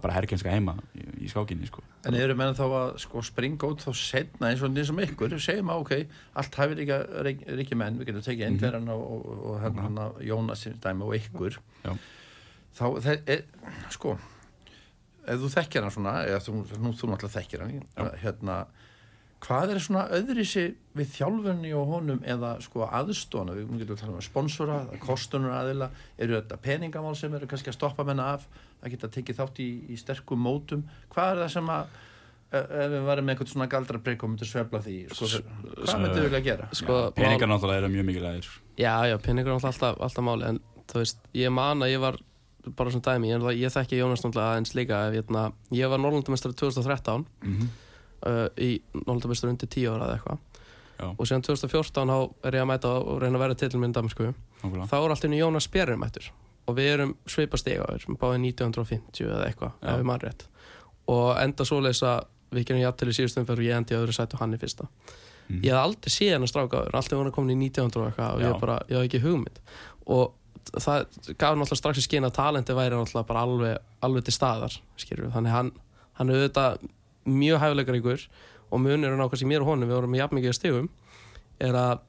[0.00, 3.82] bara herkenska heima í, í skákinni, sko En eru menn þá að sko, springa út
[3.84, 5.34] þá setna eins og og ykkur?
[5.36, 9.58] Segjum að ok, allt hafi líka ríki menn, við getum tekið einverjan og, og, og
[9.60, 11.58] hérna hann að Jónas í dæmi og ykkur.
[11.84, 11.92] Já.
[12.78, 13.44] þá, það er,
[13.92, 14.16] sko
[15.30, 18.56] ef þú þekkir hann svona eða þú, nú þú náttúrulega þekkir hann hérna,
[19.40, 20.66] hvað er svona öðrisi
[20.96, 25.90] við þjálfunni og honum eða sko aðstóna, við getum að tala um sponsora, kostunar aðila
[26.18, 28.46] eru þetta peningamál sem eru kannski að stoppa menna af
[28.80, 30.84] að geta tekið þátt í, í sterkum mótum,
[31.14, 31.98] hvað er það sem að
[32.50, 35.28] ef ef við varum með eitthvað svona galdrabreyk og myndum svefla því sko,
[35.84, 36.70] hvað myndum við vilja gera?
[36.74, 38.48] Sko, peningar náttúrulega eru mjög mikilvægir
[38.80, 40.58] Já, já, peningur er náttúrulega alltaf, alltaf máli en
[40.90, 42.18] þú veist, ég man að ég var
[42.76, 45.44] bara svona dæmi, ég, ég þekki Jónas náttúrulega aðeins líka ef hérna,
[45.78, 47.70] ég var Norrlandamestari 2013 mm -hmm.
[48.26, 50.46] Uh, í Norrlandamestari undir 10 ára eða eitthvað.
[51.16, 54.34] Og síðan 2014 þá er ég að mæta og reyna að vera til minn damisku
[54.60, 56.26] þá er allt inn í Jónas Bjerri mættur.
[56.68, 59.78] Og við erum svipa stiga við erum báðið 1950 eða eitthvað
[61.10, 64.36] og enda svoleiðis að við gerum jafn til í síðustum fyrir ég endi öðru sætt
[64.36, 64.86] og hann í fyrsta.
[65.48, 65.62] Mhm.
[65.64, 66.94] ég hafði aldrei séð hann að stráka áður.
[67.00, 69.60] Alltaf voru komin í 1900 og eitthvað og ég bara, ég hafði ekki hugmynd.
[70.06, 70.34] Og
[70.70, 71.06] það
[71.38, 75.32] gaf náttúrulega strax í skinn að talenti væri náttúrulega bara alveg, alveg til staðar skilur
[75.34, 75.70] þannig hann,
[76.18, 76.84] hann auðvitað
[77.30, 78.26] mjög hæfileikaríkur
[78.70, 80.88] og munurinn á hvað sem mér og honum, við vorum með jafn mikið stigum
[81.60, 82.00] er að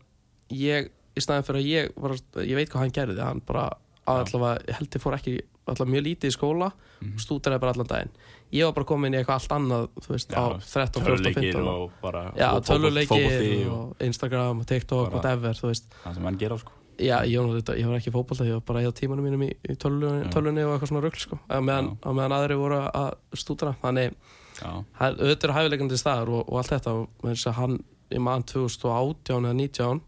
[0.55, 3.69] ég í staðin fyrir að ég var, ég veit hvað hann gerði hann bara,
[4.07, 5.33] allavega, ég held ég fór ekki
[5.67, 7.17] allavega mjög lítið í skóla Mhm.
[7.17, 8.09] stúderaði bara allan daginn
[8.53, 11.91] ég var bara komin í eitthvað allt annað þú veist, á 13, 14, 15 og
[12.01, 16.37] bara Já, töluleikir og og Instagram og TikTok og whatever, þú veist það sem hann
[16.37, 19.41] gera, sko Já, ég þetta, ég var ekki fótbolta, ég var bara eða tímanum mínum
[19.41, 20.29] í, í tölvunni, Já.
[20.35, 21.39] tölvunni og eitthvað svona rugl sko.
[21.49, 21.97] á, meðan, Já.
[22.05, 26.73] á meðan aðri voru að stúdra þannig, Já, auðvitað er hæfileikandi staðar og, og allt
[26.75, 27.77] þetta og hann,
[28.11, 30.01] ég man 2018 eða 19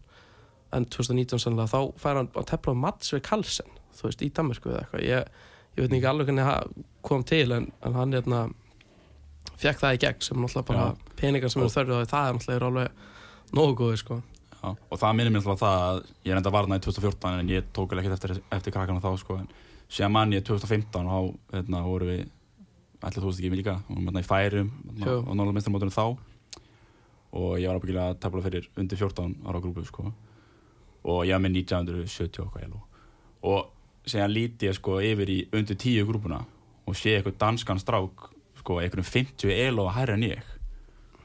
[0.74, 4.72] en 2019 sannlega, þá fær hann að tefla Mats við Karlsen, þú veist, í Danmarku
[4.72, 5.40] eða eitthvað, ég,
[5.76, 8.44] ég veit ekki alveg hvernig það kom til en, en hann hérna
[9.60, 11.10] fekk það í gegn sem náttúrulega bara Já.
[11.20, 14.20] peningar sem eru þörfið á því, það er náttúrulega er alveg nógu góði sko.
[14.54, 17.52] já, og það minnir mér alltaf það að ég er enda varna í 2014 en
[17.52, 19.52] ég tók ekkert eftir, eftir krakkana þá sko, en
[19.92, 22.24] síðan mann ég 2015 og þá hérna, voru við
[23.04, 25.16] allir þú veist ekki við líka, við vorum hérna í færum hérna, Jú.
[25.24, 26.04] á Norðurmestarmótunum þá.
[27.34, 30.04] Og ég var ábyggilega að tefla fyrir undir 14 ára grúpu sko.
[31.04, 32.82] Og ég var með 1970 og eitthvað elo.
[33.44, 33.70] og
[34.08, 36.42] síðan líti ég sko yfir í undir 10 grúpuna
[36.86, 38.28] og sé eitthvað danskan strák
[38.60, 40.42] sko einhverjum 50 elo að hærra en ég.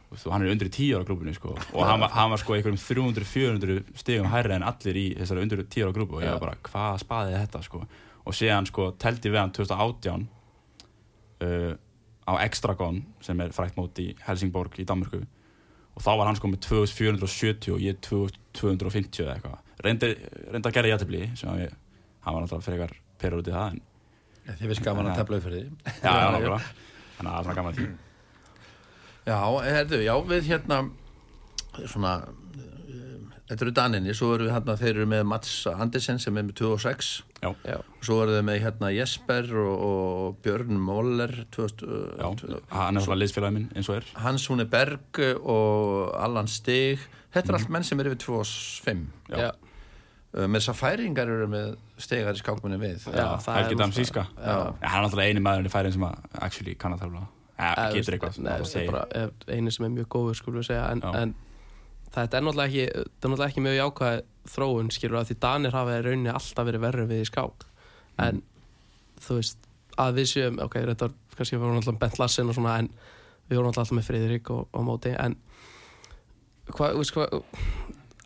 [0.10, 1.54] Og hann er undir í 10 ára grúpunni sko.
[1.74, 5.86] Og hann hann var sko einhverjum 300-400 stigum hærra en allir í þessari undir 10
[5.86, 6.16] ára grúpu.
[6.18, 7.84] Og ég var bara hvað spaði þetta sko?
[8.26, 10.28] Og síðan sko teldi við hann 2018
[11.46, 11.74] uh,
[12.30, 15.22] á Extragon sem er frækt mót í Helsingborg í Danmörku.
[15.98, 19.62] Og þá var hann sko með 2470 og ég 2250 eða eitthvað.
[19.84, 20.12] Reyndi,
[20.52, 21.00] reyndi að gera
[21.40, 21.78] sem að ég,
[22.26, 23.86] hann var náttúrulega frekar perur út í það en
[24.50, 25.90] Þið finnst gaman að tefla upp fyrir því.
[26.06, 26.70] já, já, nákvæmlega.
[27.18, 27.88] Þannig að það er svona gaman tí
[29.30, 30.78] Já, herðu, já, við hérna
[31.92, 32.14] svona
[33.50, 36.56] þetta eru Daninni, svo eru við hérna þeir eru með Mats Andersen sem er með
[36.62, 37.08] 2006
[37.42, 42.60] já, Já, svo eru við með hérna Jesper og, og Björn Moller 2000, já, uh,
[42.76, 44.12] hann er svona liðsfélagin minn eins og er.
[44.26, 47.02] Hans Húni Berg og Allan Stig.
[47.34, 49.42] Þetta er allt menn sem eru við 2005 Já.
[49.44, 53.04] já, uh, með þess að færingar eru með stegar í skákmunni við.
[53.10, 54.28] Já, það er Helgi Dam náttúrulega- Síska.
[54.38, 54.56] Já.
[54.86, 57.26] hann er náttúrulega eini maðurinn í færin sem að actually kann að tefla
[57.60, 58.92] ja, Eða, getur eitthvað Nei, það það er segir.
[58.92, 61.02] bara eh, eini sem er mjög góður segja en,
[62.16, 66.06] Þetta er náttúrulega ekki náttúrulega ekki mjög jákvæð þróun skilur að því Danir hafa í
[66.06, 67.68] rauninni alltaf verið verri við í skák.
[68.26, 68.42] En
[69.22, 72.58] þú veist að við séum, ok, þetta var kannski við vorum alltaf Bent Larsen og
[72.58, 72.90] svona en
[73.50, 75.38] við vorum alltaf með Friðrik og, og móti en
[76.74, 77.40] hvað, veist hvað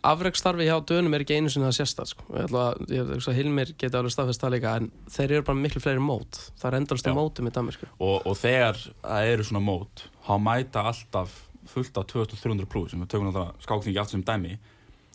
[0.04, 2.26] afreikstarfi hjá dönum er ekki einu sinni að sérsta sko.
[2.34, 5.46] ég ætla að, ég hugsa að Hilmir geti alveg staðfest það líka en þeir eru
[5.48, 6.40] bara miklu fleiri mót.
[6.60, 10.84] Það er á mótum í Danmarku og, og þegar það eru svona mót þá mæta
[10.90, 11.38] alltaf
[11.70, 14.56] fullt af 2300 pluss sem við tökum náttúrulega skákningi allt sem dæmi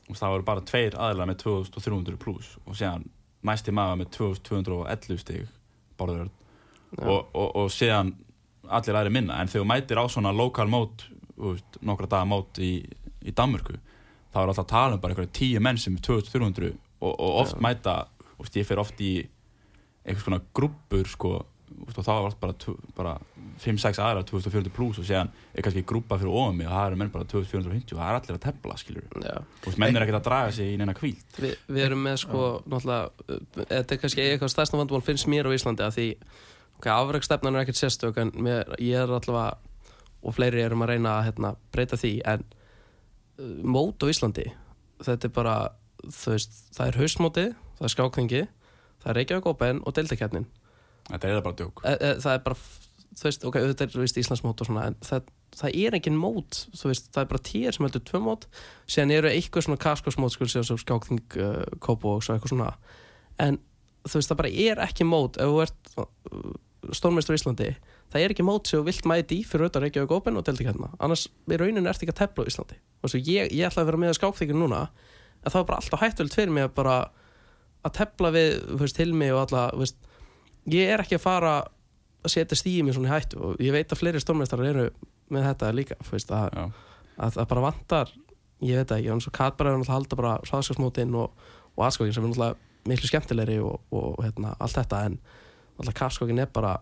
[0.09, 3.05] og það voru bara tveir aðlar með 2300 pluss og síðan
[3.45, 5.47] næsti maður með 2211 stig
[5.99, 6.27] borður
[6.97, 8.15] og, og, og síðan
[8.69, 11.05] allir aðri minna en þegar þú mætir á svona lokal mót
[11.85, 12.73] nokkra daga mót í,
[13.23, 13.77] í Danmörku
[14.33, 17.37] þá er alltaf að tala um bara einhverja tíu menn sem er 2300 og, og
[17.43, 17.61] oft Já.
[17.63, 17.95] mæta
[18.39, 19.13] veist, ég fer oft í
[20.03, 21.33] einhvers konar grúppur sko,
[21.89, 23.13] og þá er oft bara, bara
[23.59, 26.99] 5-6 aðra 2400 pluss og séðan er kannski grúppa fyrir ofan mig og það eru
[27.01, 30.27] menn bara 2450 og það er allir að tefla skilur veist, menn er ekkert að
[30.29, 34.25] draga sig í neina kvíld Vi, við erum með sko náttúrulega, uh, þetta er kannski
[34.25, 36.07] eitthvað stærsta vandamál finnst mér á Íslandi að því
[36.77, 39.57] okay, afrækstefnan er ekkert sérstök en mér, ég er allavega
[40.19, 44.47] og fleiri erum að reyna að hérna, breyta því en uh, mót á Íslandi
[45.03, 45.57] þetta er bara
[46.05, 48.45] veist, það er haustmótið, það er skákningi
[48.99, 50.47] það er Reykjavík Open og deltakernin
[51.09, 51.83] þetta er bara djók.
[51.83, 52.59] E, e, það er bara
[53.19, 55.29] þú veist, ok, þetta er veist, Íslandsmót og svona en það,
[55.59, 58.47] það er engin mót þú veist, það er bara tíir sem heldur tvö mót
[58.85, 62.71] síðan eru eitthvað svona kaskosmót sko, sem skákning, uh, kópo og svo eitthvað svona.
[63.41, 63.59] En
[64.05, 66.51] þú veist, það bara er ekki mót ef þú ert uh,
[66.95, 67.73] stórmeistur í Íslandi
[68.09, 70.65] það er ekki mót sem þú vilt mæti í fyrir auðvitað Reykjavík Open og delta
[70.65, 70.89] hérna.
[71.03, 72.77] Annars í rauninu ert ekki að tefla á Íslandi.
[73.03, 75.81] Og svo ég, ég ætla að vera með að skákþykir núna en það var bara
[75.83, 76.95] alltaf hættulegt fyrir mig að bara
[77.85, 80.08] að tefla við, þú veist, Hilmi og alla, þú veist,
[80.71, 81.53] ég er ekki að fara
[82.19, 84.87] að setja stíði mér svona í hættu og ég veit að fleiri stórmeistarar eru
[85.31, 86.73] með þetta líka, veist, að,
[87.17, 88.11] að það bara vantar,
[88.65, 91.47] ég veit ekki, eins og Katbar er náttúrulega að halda bara hraðskapsmótin og,
[91.77, 96.43] og aðskókin sem er náttúrulega miklu skemmtilegri og, og hérna, allt þetta en náttúrulega kapskókin
[96.43, 96.75] er bara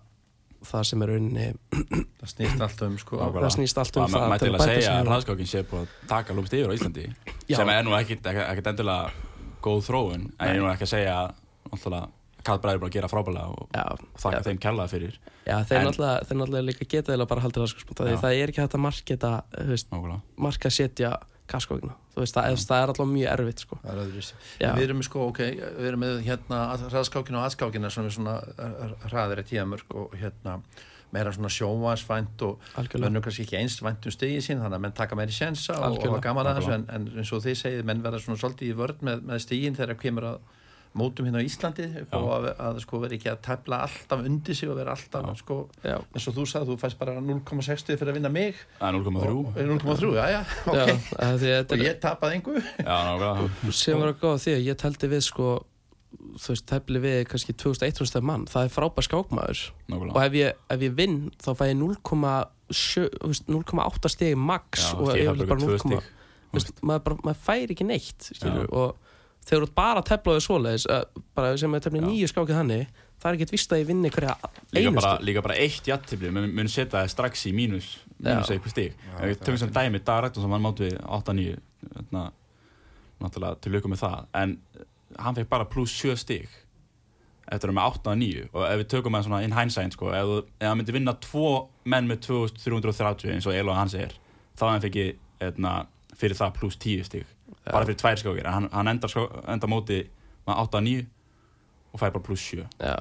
[0.67, 1.47] það sem er rauninni,
[2.19, 5.01] það snýst allt um sko það snýst allt um það maður til að segja að
[5.03, 7.05] og- hraðskákin sé búin að taka lúmst yfir á Íslandi
[7.45, 7.57] Já.
[7.59, 8.29] sem er nú ekkit
[8.71, 9.11] endilega
[9.61, 12.07] góð þróun en ég er nú ekki að segja að
[12.47, 15.17] Kallbræður er búin að gera frábælega og og þakka þeim kjallaði fyrir.
[15.47, 18.21] Já, þeir náttúrulega, líka geta eða bara haldið raskarsmóta því Já.
[18.23, 19.31] það er ekki hægt að marketa,
[20.47, 21.15] marka setja
[21.47, 23.79] kaskókina, þú veist, það, það er alltaf mjög erfitt, sko.
[23.83, 24.75] Það er.
[24.75, 25.39] Við erum sko, ok,
[25.77, 30.15] við erum með hérna hraðskákina og aðskákina sem er svona eh, hraðir í tíðamörk og
[30.19, 30.57] hérna
[31.15, 32.65] meira svona sjóvansvænt og
[32.99, 36.01] mennum kannski ekki einst vænt um stegið sín þannig að menn taka meiri sjensa og,
[36.03, 36.73] hafa gaman að þessu.
[36.75, 39.77] En, en eins og þið segið, menn verða svona svolítið í vörð með, með stegin
[39.77, 40.41] þegar kemur að
[40.97, 44.77] mótum hérna á Íslandi að, að sko vera ekki að tefla alltaf undir sig og
[44.79, 48.33] vera alltaf sko Já, eins og þú sagði, þú fæst bara 0,60 fyrir að vinna
[48.33, 48.59] mig.
[48.79, 51.07] Það er 0,3 og 0,3, já, já, já, ok.
[51.27, 52.59] að því að og ég tapaði engu.
[52.59, 53.73] Já, nákvæmlega.
[53.79, 55.49] Sem var að góða því að ég teldi við sko
[56.37, 59.63] þú veist, tefli við kannski 2100 stæð mann, það er frábær skákmaður.
[59.87, 64.37] Og Nákvæmlega ef ég, ef ég vinn þá fæ ég 0,7 þú veist, 0,8 stegi
[64.39, 66.13] max Já, og ég ég hef vil bara bara 2 0,8 stig
[66.47, 68.29] þú veist, maður, bara, maður fær ekki neitt
[68.67, 69.06] og
[69.47, 71.03] þegar þú bara að tefla á því svoleiðis uh,
[71.37, 72.07] bara sem að tefla Já.
[72.07, 75.43] nýju skákið þannig það er ekkert vist að ég vinni hverja Líka bara, einustu líka
[75.45, 77.89] bara eitt jættibli mun, mun setja það strax í mínus
[78.19, 78.75] mínus eitthvað
[79.15, 81.57] það tökum er sem dæmi Dag Rættum sem hann mátu við 8-9
[81.95, 82.23] hérna,
[83.23, 84.87] náttúrulega til lögum með það en eh,
[85.23, 86.59] hann fekk bara pluss 7 stig
[87.47, 90.11] eftir að með 8 og 9 og ef við tökum það svona in hindsight sko,
[90.13, 91.51] ef, ef hann myndi vinna tvo
[91.87, 94.17] menn með 2330 eins og Elo hann segir
[94.59, 95.01] þá hann fekk
[95.41, 95.73] hérna,
[96.17, 97.36] fyrir það pluss 10 stig
[97.71, 100.01] bara fyrir tvær skákir hann, hann endar, skó, endar móti
[100.47, 101.05] með 8 og 9
[101.93, 102.95] og fær bara pluss 7 já,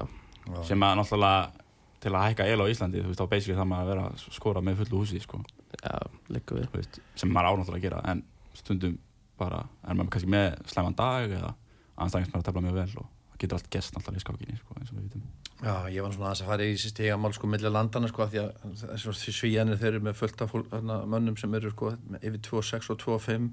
[0.67, 1.65] sem að náttúrulega
[2.03, 4.25] til að hækka el á Íslandi þú veist þá basically það maður að vera að
[4.37, 5.41] skora með fullu húsi sko,
[5.81, 5.95] já,
[6.33, 6.69] líka við.
[6.71, 8.23] Þú veist, sem maður ánáttúrulega að gera en
[8.57, 8.97] stundum
[9.37, 11.53] bara er maður kannski með slæman dag eða
[11.97, 14.77] anstæðingst maður að tefla mjög vel og það getur allt gest náttúrulega í skákinni sko,
[14.77, 15.25] eins og við vitum.
[15.57, 18.33] Já, ég var svona aðeins að fara í þessi stigamál sko millir landana sko af
[18.33, 21.95] því að þessi svíjanir þeir eru með fullt af fólk, þarna, mönnum sem eru sko
[22.21, 23.47] yfir 2,6 og 2,5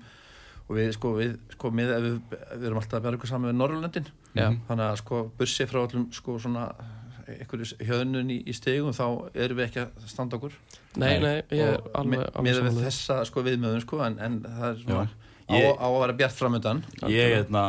[0.64, 2.18] og við sko, við, sko með, við,
[2.56, 4.46] við erum alltaf að vera ykkur saman við Norrlöndin Já.
[4.68, 6.68] þannig að sko bussi frá allum sko svona
[7.24, 10.56] einhverju hjöðnun í, í stigum þá erum við ekki að standa okkur.
[11.00, 14.40] Nei, nei, ég er Og alveg, alveg miðað við þessa sko viðmöðun sko en, en
[14.44, 17.62] það er svona á, Ég- á að vera bjart framöndan ég hérna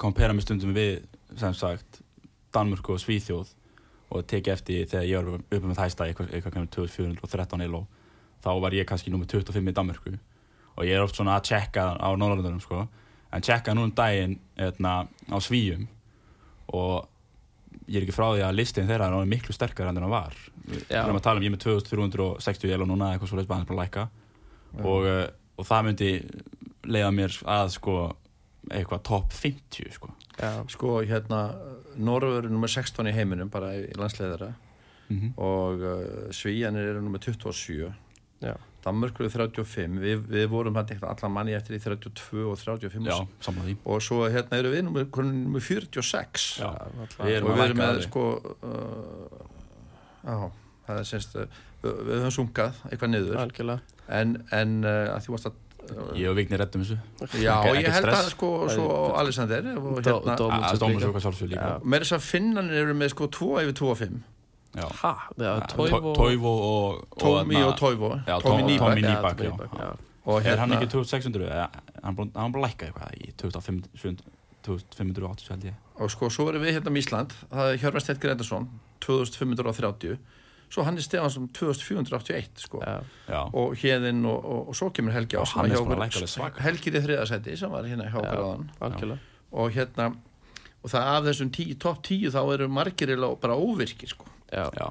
[0.00, 1.06] kompera mig stundum við
[1.40, 2.02] sem sagt
[2.52, 3.52] Danmörku og Svíþjóð
[4.12, 7.80] og teki eftir þegar ég var uppi með þæsta eitthvað, eitthvað kannar 2413 elo
[8.44, 10.12] þá var ég kannski nummer 25 í Danmörku
[10.76, 12.86] og ég er oft svona að tjekka á Norrlandunum sko.
[13.32, 15.86] En tjekka nú um daginn etna, á Svíum.
[16.72, 17.06] Og
[17.86, 20.36] ég er ekki frá því að listin þeirra er miklu sterkar en það var.
[20.66, 23.66] Við erum að tala um ég er með 2360 elo núna eitthvað svo leist bara
[23.66, 24.06] að læka
[24.82, 26.12] og, uh, og það myndi
[26.86, 27.96] leiða mér að sko
[28.66, 30.10] eitthvað top 50 sko.
[30.36, 31.40] Já, sko hérna
[31.96, 34.52] Norröður er nummer 16 í heiminum bara í landsleðara
[35.06, 37.92] mm og uh, Svíjanir eru nummer 27
[38.42, 38.54] já,
[38.86, 43.10] Danmörkur er 35 við, við vorum hann eitthvað allan manni eftir í 32 og 35
[43.10, 43.74] Já, samla því.
[43.90, 47.18] Og svo hérna eru við nummer 46 Já, alltaf.
[47.26, 48.24] við erum að við erum lækka með það sko
[48.70, 49.44] uh,
[50.26, 50.36] já,
[50.86, 51.46] það er semst uh,
[51.82, 53.38] við, við höfum sungað eitthvað niður.
[53.44, 54.00] Algjörlega.
[54.20, 55.56] En, en uh, að því varst að
[55.90, 56.96] uh, Ég og Vigni reddum þessu.
[57.42, 58.32] Já, Ekkert ég held að stress.
[58.36, 58.86] sko svo
[59.18, 61.68] Alexander og Dó- hérna dó- að Dómus og eitthvað sjálfsög líka.
[61.74, 61.84] Já.
[61.84, 64.06] meira þess að finnanir eru með sko 2 yfir 2 og 5 Já.
[64.06, 64.35] ha, já, To-
[64.76, 68.14] Toivo og Tómi og Toivo.
[68.26, 69.40] Tómi Nýbak,
[70.26, 71.46] Er hann hérna ekki 2600?
[71.46, 71.68] eða
[72.02, 74.24] Hann búin að lækka eitthvað í 2500
[74.66, 75.76] 2580 held ég.
[76.02, 77.34] Og sko svo erum við hérna um Ísland.
[77.52, 78.66] Það er Hjörvar Steit Gretarsson
[79.04, 80.18] 2530
[80.66, 82.80] svo hann er Stefansson 2481 sko.
[83.54, 86.02] Og hérðinn og, og, og svo kemur Helgi Já, Ásson hann er hjá svona okkur.
[86.02, 86.64] lækkalega svaka.
[86.66, 88.18] Helgi er í þriðasæti sem var hérna hjá
[88.80, 89.18] algjörlega.
[89.52, 90.08] Og hérna
[90.82, 91.52] og það af þessum
[91.82, 94.86] topp tíu þá eru margir bara óvirkir sko já, já,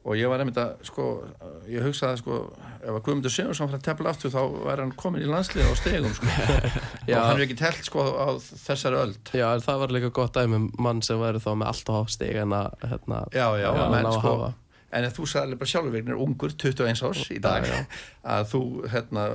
[0.00, 1.06] og ég var einmitt að sko
[1.68, 2.38] ég hugsaði sko
[2.80, 5.74] ef að Guðmundur Sigurðsson fyrir að tefla aftur þá væri hann komin í landslið á
[5.76, 6.30] stegum sko.
[7.10, 9.20] Og hann er ekki telt sko á þessari öld.
[9.36, 12.40] Já, það var líka gott dæmi um mann sem væri þá með allt á stig
[12.40, 14.34] en að hérna, já, já, Já, menn sko
[14.90, 17.66] en þú sagði bara sjálfur veginn er ungur 21 árs í dag
[18.26, 19.26] að þú hérna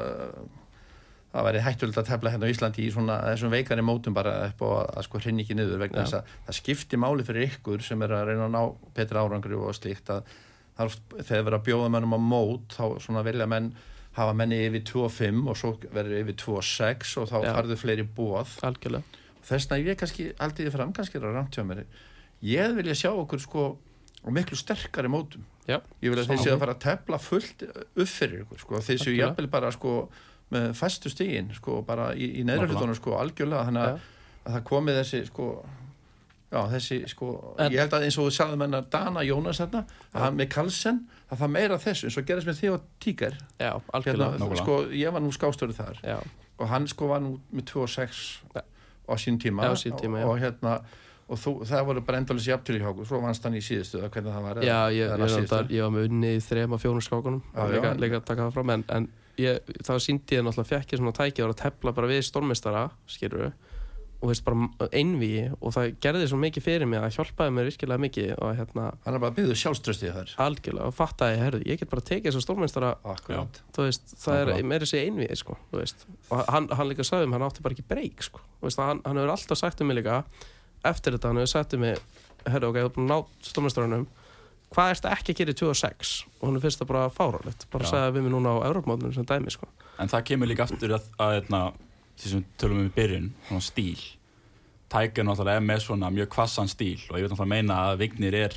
[1.36, 4.62] það væri hættulegt að tefla hérna á Íslandi í svona þessum veikari mótum bara upp
[4.64, 7.84] og að, að sko hrinni ekki niður vegna þess að það skiptir máli fyrir ykkur
[7.84, 8.62] sem er að reyna að ná
[8.96, 10.30] betri árangri og slíkt að
[10.76, 13.74] það er oft, þegar verður að bjóða mennum á mót þá svona vilja menn
[14.16, 17.50] hafa menni yfir 2.5 og svo verður yfir 2.6 og þá Já.
[17.52, 21.66] farðu fleiri bóð algjörlega þess vegna ég kannski aldrei fram kannski er að rámt hjá
[21.68, 21.84] mér
[22.46, 23.66] ég vilja sjá okkur sko
[24.26, 26.44] á miklu sterkari mótum já, ég vil Sammála.
[26.44, 29.22] séu að fara að tefla fullt upp fyrir ykkur sko, séu Algjörlega.
[29.22, 29.94] jafnvel bara sko
[30.54, 32.68] með fæstu stígin sko bara í, í Nákvæmlega.
[32.76, 34.00] hlutunum sko algjörlega þannig að,
[34.46, 35.48] að það komið þessi sko
[36.54, 37.30] já þessi sko
[37.60, 39.82] En- ég held að eins og þú sagði menna Dana Jónas þarna
[40.14, 41.00] að hann með Karlsen
[41.32, 44.62] að það meira þessu eins og gerist með því og Tíker já, hérna, algjörlega Nákvæmlega.
[44.62, 45.98] sko ég var nú skástöru þar.
[46.06, 46.20] Já,
[46.60, 48.22] og hann sko var nú með 2 og 6
[48.56, 48.62] Ja.
[49.10, 50.76] á sín tíma, Já, á sínum tíma, og, og hérna
[51.28, 53.06] og þú, það voru bara endalins jafntölu hjá okkur.
[53.10, 54.10] Svo vannst hann í síðustu var
[54.62, 55.74] já ég, ég, ég, síðustu.
[55.74, 57.42] ég var með unni í þrema fjónum skákunum
[57.74, 59.08] líka, líka að taka það fram en, en
[59.42, 63.54] ég, þá síndi ég náttúrulega fekk ég svona tæki að tefla bara við stormistara skilur
[64.26, 68.02] og veist bara einví og það gerði svo mikið fyrir mig að hjálpaði mér virkilega
[68.06, 71.92] mikið og hérna hann er bara byggðu sjálfströstið þar algjörlega og fattaði, herðu, ég get
[71.92, 73.62] bara tekið þessar akkurat.
[73.76, 74.70] Þú veist, það er Nákvæmlega.
[74.72, 75.84] meira sér einvið sko, þú
[76.32, 79.22] og hann, hann líka sagði um hann átti bara ekki breyk sko, þú hann, hann
[79.22, 80.22] hefur alltaf sagt um mig líka
[80.86, 82.00] eftir þetta hann hefur sagt um mig
[82.46, 84.08] herru ok, ég er búin að ná stórmestranum
[84.74, 87.92] hvað ertu ekki að gera í 2006 og hann finnst það bara fárálegt bara Já.
[87.94, 89.68] sagði við mig núna á Európmóðunum sem dæmi sko.
[90.02, 91.82] En það kemur líka aftur að, að að
[92.16, 94.06] því sem við tölum um í byrjun, svona stíl.
[94.96, 98.38] Tiger náttúrulega er með svona mjög kvassan stíl og ég vil náttúrulega meina að Vignir
[98.40, 98.56] er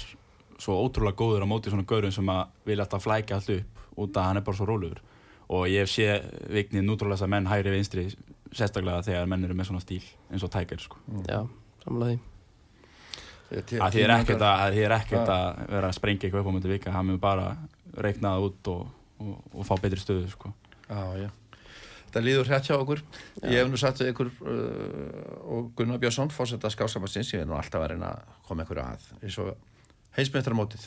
[0.59, 4.18] svo ótrúlega góður á móti svona gaurum sem að vilja alltaf flækja allt upp út
[4.18, 5.02] að hann er bara svo rólugur.
[5.48, 6.20] Og ég sé
[6.52, 8.09] Vignir nútrúlega að menn hægri vinstri
[8.52, 11.00] sérstaklega þegar menn eru með svona stíl eins og Tiger sko.
[11.26, 11.42] já,
[11.84, 12.38] samlega því
[13.49, 17.09] Að því er ekkert að, er vera að sprengja eitthvað upp á myndi vika, hann
[17.09, 17.51] mun bara
[17.96, 18.82] reikna það út og,
[19.24, 20.53] og, og fá betri stöðu sko.
[20.88, 21.30] Já, já.
[22.09, 23.01] Það líður hrætt hjá okkur.
[23.44, 27.57] Ég hef nú satt við ykkur uh, og Gunnar Björnsson, fórsetta skásamarsins, ég er nú
[27.59, 29.09] alltaf að reyna að koma ykkur að.
[29.20, 29.51] Eins og
[30.16, 30.86] heimsmyndarmótið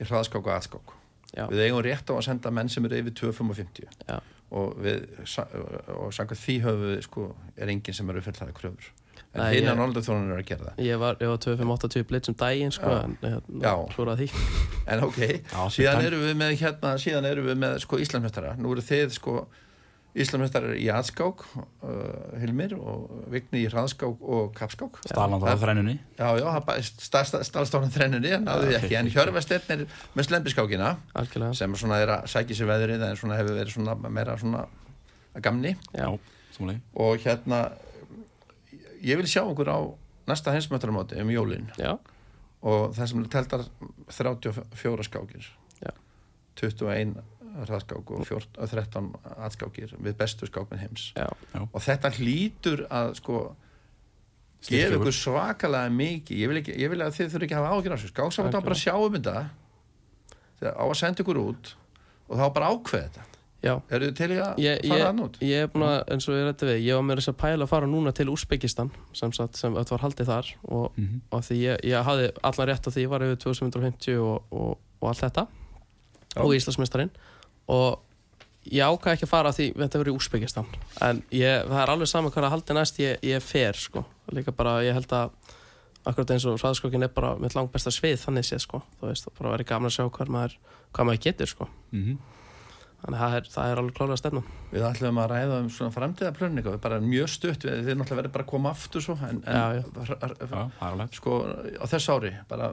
[0.00, 0.94] í hraðskák og aðskák.
[1.30, 1.44] Já.
[1.52, 4.16] Við eigum rétt á að senda menn sem eru yfir 2.55 Já.
[4.58, 5.46] og, við, sa-
[5.94, 8.88] og samkvæmt því höfum við, sko, er enginn sem eru fullhæði kröfur.
[9.30, 10.02] En ég- ég...
[10.02, 10.78] þjónun er að gera það.
[10.82, 13.02] ég var, ég var 2580 blitt um daginn sko, Já.
[13.04, 13.60] en hérna,
[14.90, 18.56] En ok, Já, síðan fyrir erum við með hérna, síðan erum við með sko Íslandsmestara.
[18.58, 19.34] Nú eru þið sko
[20.18, 24.98] Íslandsmestara í aðskák, uh, Hilmir og Vigni í hraðskák og kapskák.
[25.06, 25.94] Stalan þá á þrennunni.
[26.18, 26.48] Já, já,
[27.46, 29.84] staðstofnum þrennunni, en Hjörvesteinn er
[30.18, 33.94] með slempiskákina algjörlega sem svona er að sækja sér veðrið en svona hefur verið svona
[34.10, 34.64] meira svona
[35.36, 35.76] að gamni.
[35.94, 36.10] já.
[36.98, 37.62] Og hérna,
[39.02, 39.78] ég vil sjá okkur á
[40.30, 41.96] næsta heimsmestaramóti um jólinn já,
[42.62, 43.64] og það sem teltar
[44.12, 45.48] 34 skákir.
[45.80, 45.92] Já.
[46.60, 47.16] 21
[47.64, 49.08] hraðskák og 14, og 13
[49.46, 51.10] aðskákir við bestu skákminn heims.
[51.16, 51.26] Já,
[51.64, 53.40] og þetta hlýtur að sko
[54.68, 55.14] gefa ykkur.
[55.16, 56.42] svakalega mikið.
[56.42, 58.12] Ég vil, ekki, ég vil að þið þurfi ekki að hafa ágjör á þessu.
[58.12, 59.36] Skáksamt á bara að sjá um þetta.
[60.60, 61.74] Á að senda ykkur út
[62.28, 63.29] og þá bara ákveða þetta.
[63.62, 65.34] Eru þið til í að Ég, fara ég, hann út?
[65.44, 67.64] ég er búin að, eins og ég rætti við, ég var með þess að pæla
[67.66, 71.20] að fara núna til Úsbekistan sem, sem þetta var haldið þar og, Mhm.
[71.30, 74.78] og því ég, ég hafði allan rétt á því ég var yfir 2550 og, og,
[75.02, 75.46] og allt þetta
[76.36, 76.40] Já.
[76.44, 77.10] og Íslandsmeistarinn
[77.68, 77.98] og
[78.70, 80.66] ég ákvað ekki að fara því þetta verið í Úsbekistan
[81.02, 84.52] en ég, það er alveg saman hvað að haldi næst ég, ég fer sko, líka
[84.56, 85.30] bara ég held að
[86.06, 89.28] akkurat eins og hraðskokkin er bara mitt langt besta svið þannig séð sko, þú veist,
[89.38, 90.54] bara verið gaman að sjá hvað maður,
[90.94, 92.18] hvað maður getur sko Mhm.
[93.00, 95.94] Þannig að það er, það er alveg klálega stefnum Við ætlum að ræða um svona
[95.96, 99.42] framtíðaplönninga við bara mjög stutt, við, þið náttúrulega verður bara að koma aftur svo en,
[99.44, 100.62] en Já, já.
[100.78, 101.40] það er sko
[101.80, 102.72] á þess ári bara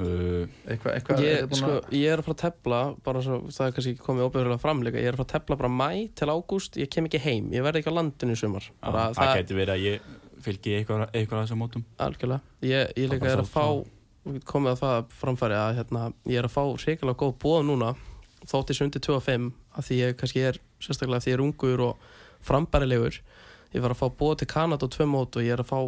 [0.00, 3.20] Uh, eitthvað, eitthvað ég, er búin sko, að ég er að fara að tefla bara
[3.22, 5.70] svo, það er kannski komið óbyrjulega fram líka ég er að fara að tefla bara
[5.76, 8.64] mæ til ágúst ég kem ekki heim, ég verð ekki á landinu í sumar.
[8.70, 10.08] Já, bara, það geti verið að ég
[10.46, 11.84] fylgi eitthvað, eitthvað að þessum mótum.
[12.06, 12.56] algjörlega.
[12.64, 13.66] Ég, ég líka er að fá
[14.48, 16.64] komið að það framfæri að hérna, ég er að fá
[18.50, 21.44] þótt ég sé undir 25 að því ég kannski er sérstaklega að því ég er
[21.46, 22.06] ungur og
[22.42, 23.20] frambærilegur.
[23.72, 25.78] Ég var að fá bóð til Kanada og tvö mót og ég er að fá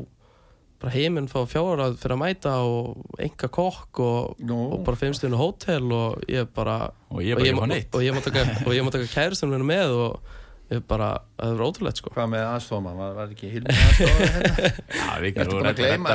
[0.84, 5.38] bara heiminn fá fjárað fyrir að mæta og enga kokk og, Nú, og bara fimmstunni
[5.38, 9.08] hótel og ég bara Og ég er bara og ég taka, og ég má taka
[9.12, 10.32] kærustunum henni með og
[10.72, 12.10] ég bara, það er ótrúlegt sko.
[12.14, 14.70] Hvað með aðstofman, var, var ekki Hilmi aðstofman hérna?
[14.98, 16.14] Já, við Ertu búin að gleyma?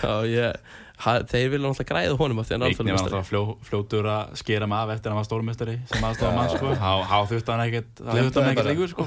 [0.00, 0.70] Já, ég,
[1.04, 4.08] ha, þeir vilja náttúrulega græða honum af því hann er Vigni var náttúrulega fljó, fljótur
[4.10, 6.72] að skera af eftir að hann var stórmestari sem aðstofa mann sko.
[6.80, 8.02] Há þurfti hann ekkert,
[8.70, 9.06] líkur sko.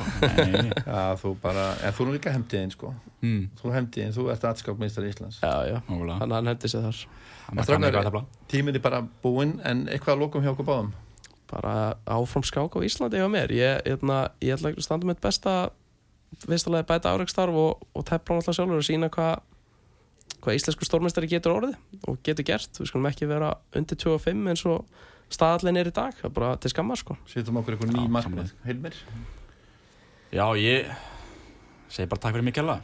[1.23, 2.93] Þú bara, en þú er nú líka hemdiðinn sko.
[3.23, 5.41] Hmm, þú hemdiðinn, þú ert aðskákministar Íslands.
[5.43, 6.19] Já, já, nákvæmlega.
[6.21, 7.03] hann, hann hendi sig þar.
[7.49, 10.93] Að tíminn er bara búinn, en eitthvað að lókum hjá okkur báðum?
[11.49, 11.73] Bara
[12.05, 13.51] áfram skák á Íslandi hjá mér.
[13.57, 14.09] Ég, ég,
[14.45, 15.71] ég ætla að standa mitt besta
[16.45, 19.39] viðstæðlega bæta áreikstarf og, og tefla hann alltaf sjálfur og sína hvað
[20.43, 21.77] hvað íslensku stórmestari getur orðið
[22.09, 26.15] og getur gert, við skulum ekki vera undir 25 eins og staðallin er í dag
[26.17, 28.99] það er bara til skammar sko setjum okkur eitthvað ný Já, markmið Hilmir?
[30.29, 30.91] Já, ég
[31.89, 32.75] segi bara takk fyrir mig kella.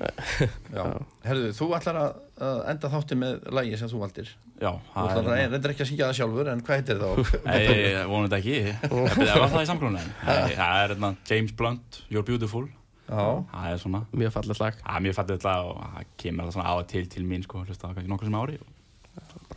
[0.73, 0.85] Já.
[1.27, 5.09] Herðu, þú ætlar að, að enda þátti með lægi sem þú valdir Já, Þú það
[5.11, 7.35] ætlar að er reyndir ekki að syngja það sjálfur en hvað heitir það þá?
[7.51, 8.55] Nei, vonandi ekki.
[9.19, 10.09] Það var það í samklunum.
[10.23, 12.65] Það er hérna James Blunt, You're Beautiful.
[13.05, 14.77] Já, Það er svona, mjög fallið lag.
[14.81, 17.43] Það er mjög fallið þetta og það kemur það svona á og til til mín
[17.45, 18.55] sko, hlusta það kannski nokkur sem ári.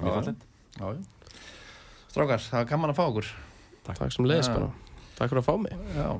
[0.03, 1.07] Mjög fallið.
[2.09, 3.30] Strákar, það er gaman að fá okkur.
[3.88, 4.03] Takk.
[4.12, 4.68] Sem leiðis bara,
[5.16, 5.80] takk fyrir að fá mig.
[5.96, 6.11] Já,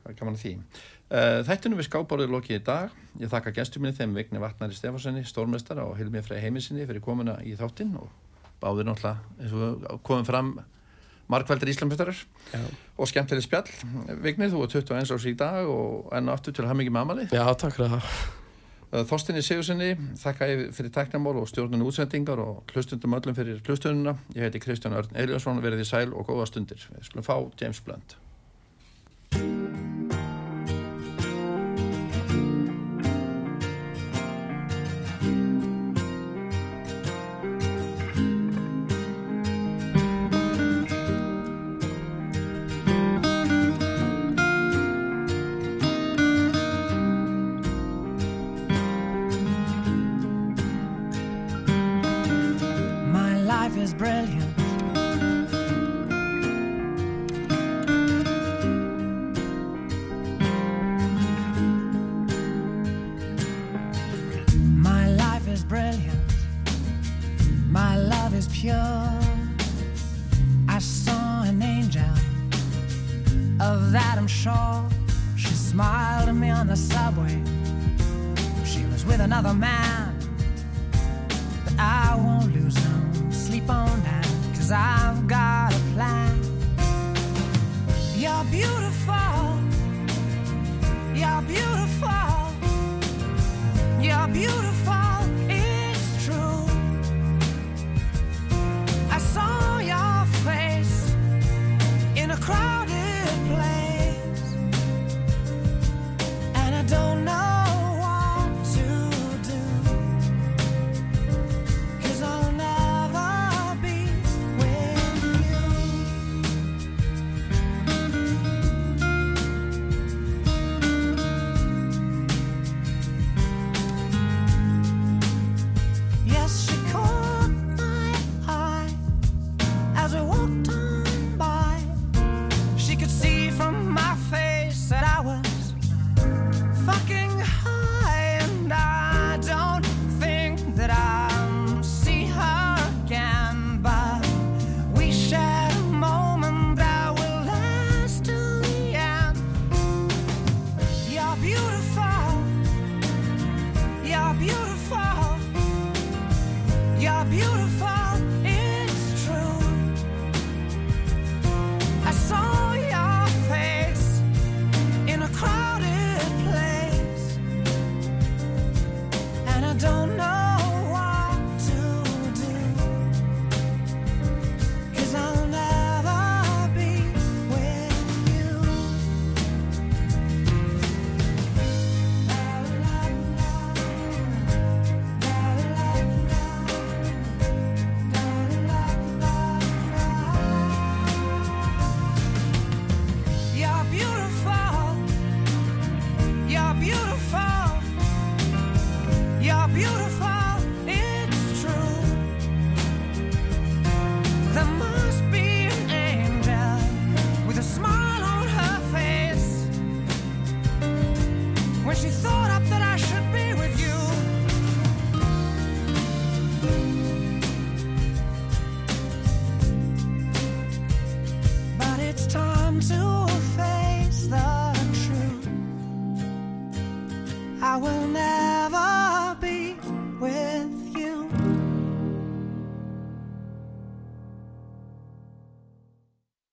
[0.00, 0.54] það er gaman að því.
[1.10, 2.98] Uh, Þættunum við skábórið lokið í dag.
[3.20, 7.40] Ég þakka gestur minni þeim Vigni Vatnari Stefanssoni stórmestara og Hilmi Frey Heiminsinni fyrir komuna
[7.42, 8.12] í þáttinn og
[8.62, 10.52] báðir náttúrulega eins og við komum fram
[11.30, 12.18] markvældir Íslamestarar
[12.52, 12.60] Já,
[12.98, 13.70] og skemmtileg spjall
[14.24, 16.96] Vigni, þú er 21 árs í dag og enn og aftur til að hafa mikið
[16.96, 18.38] með amali Já takk fyrir það
[18.90, 24.16] Uh, Þorstinni Sigurssoni, þakka ég fyrir tæknamál og stjórnunni útsendingar og hlustundum öllum fyrir hlustununa.
[24.34, 26.82] Ég heiti Kristján Örn Eliasson, verið í sæl og góða stundir.
[26.96, 28.16] Við skulum fá James Blunt.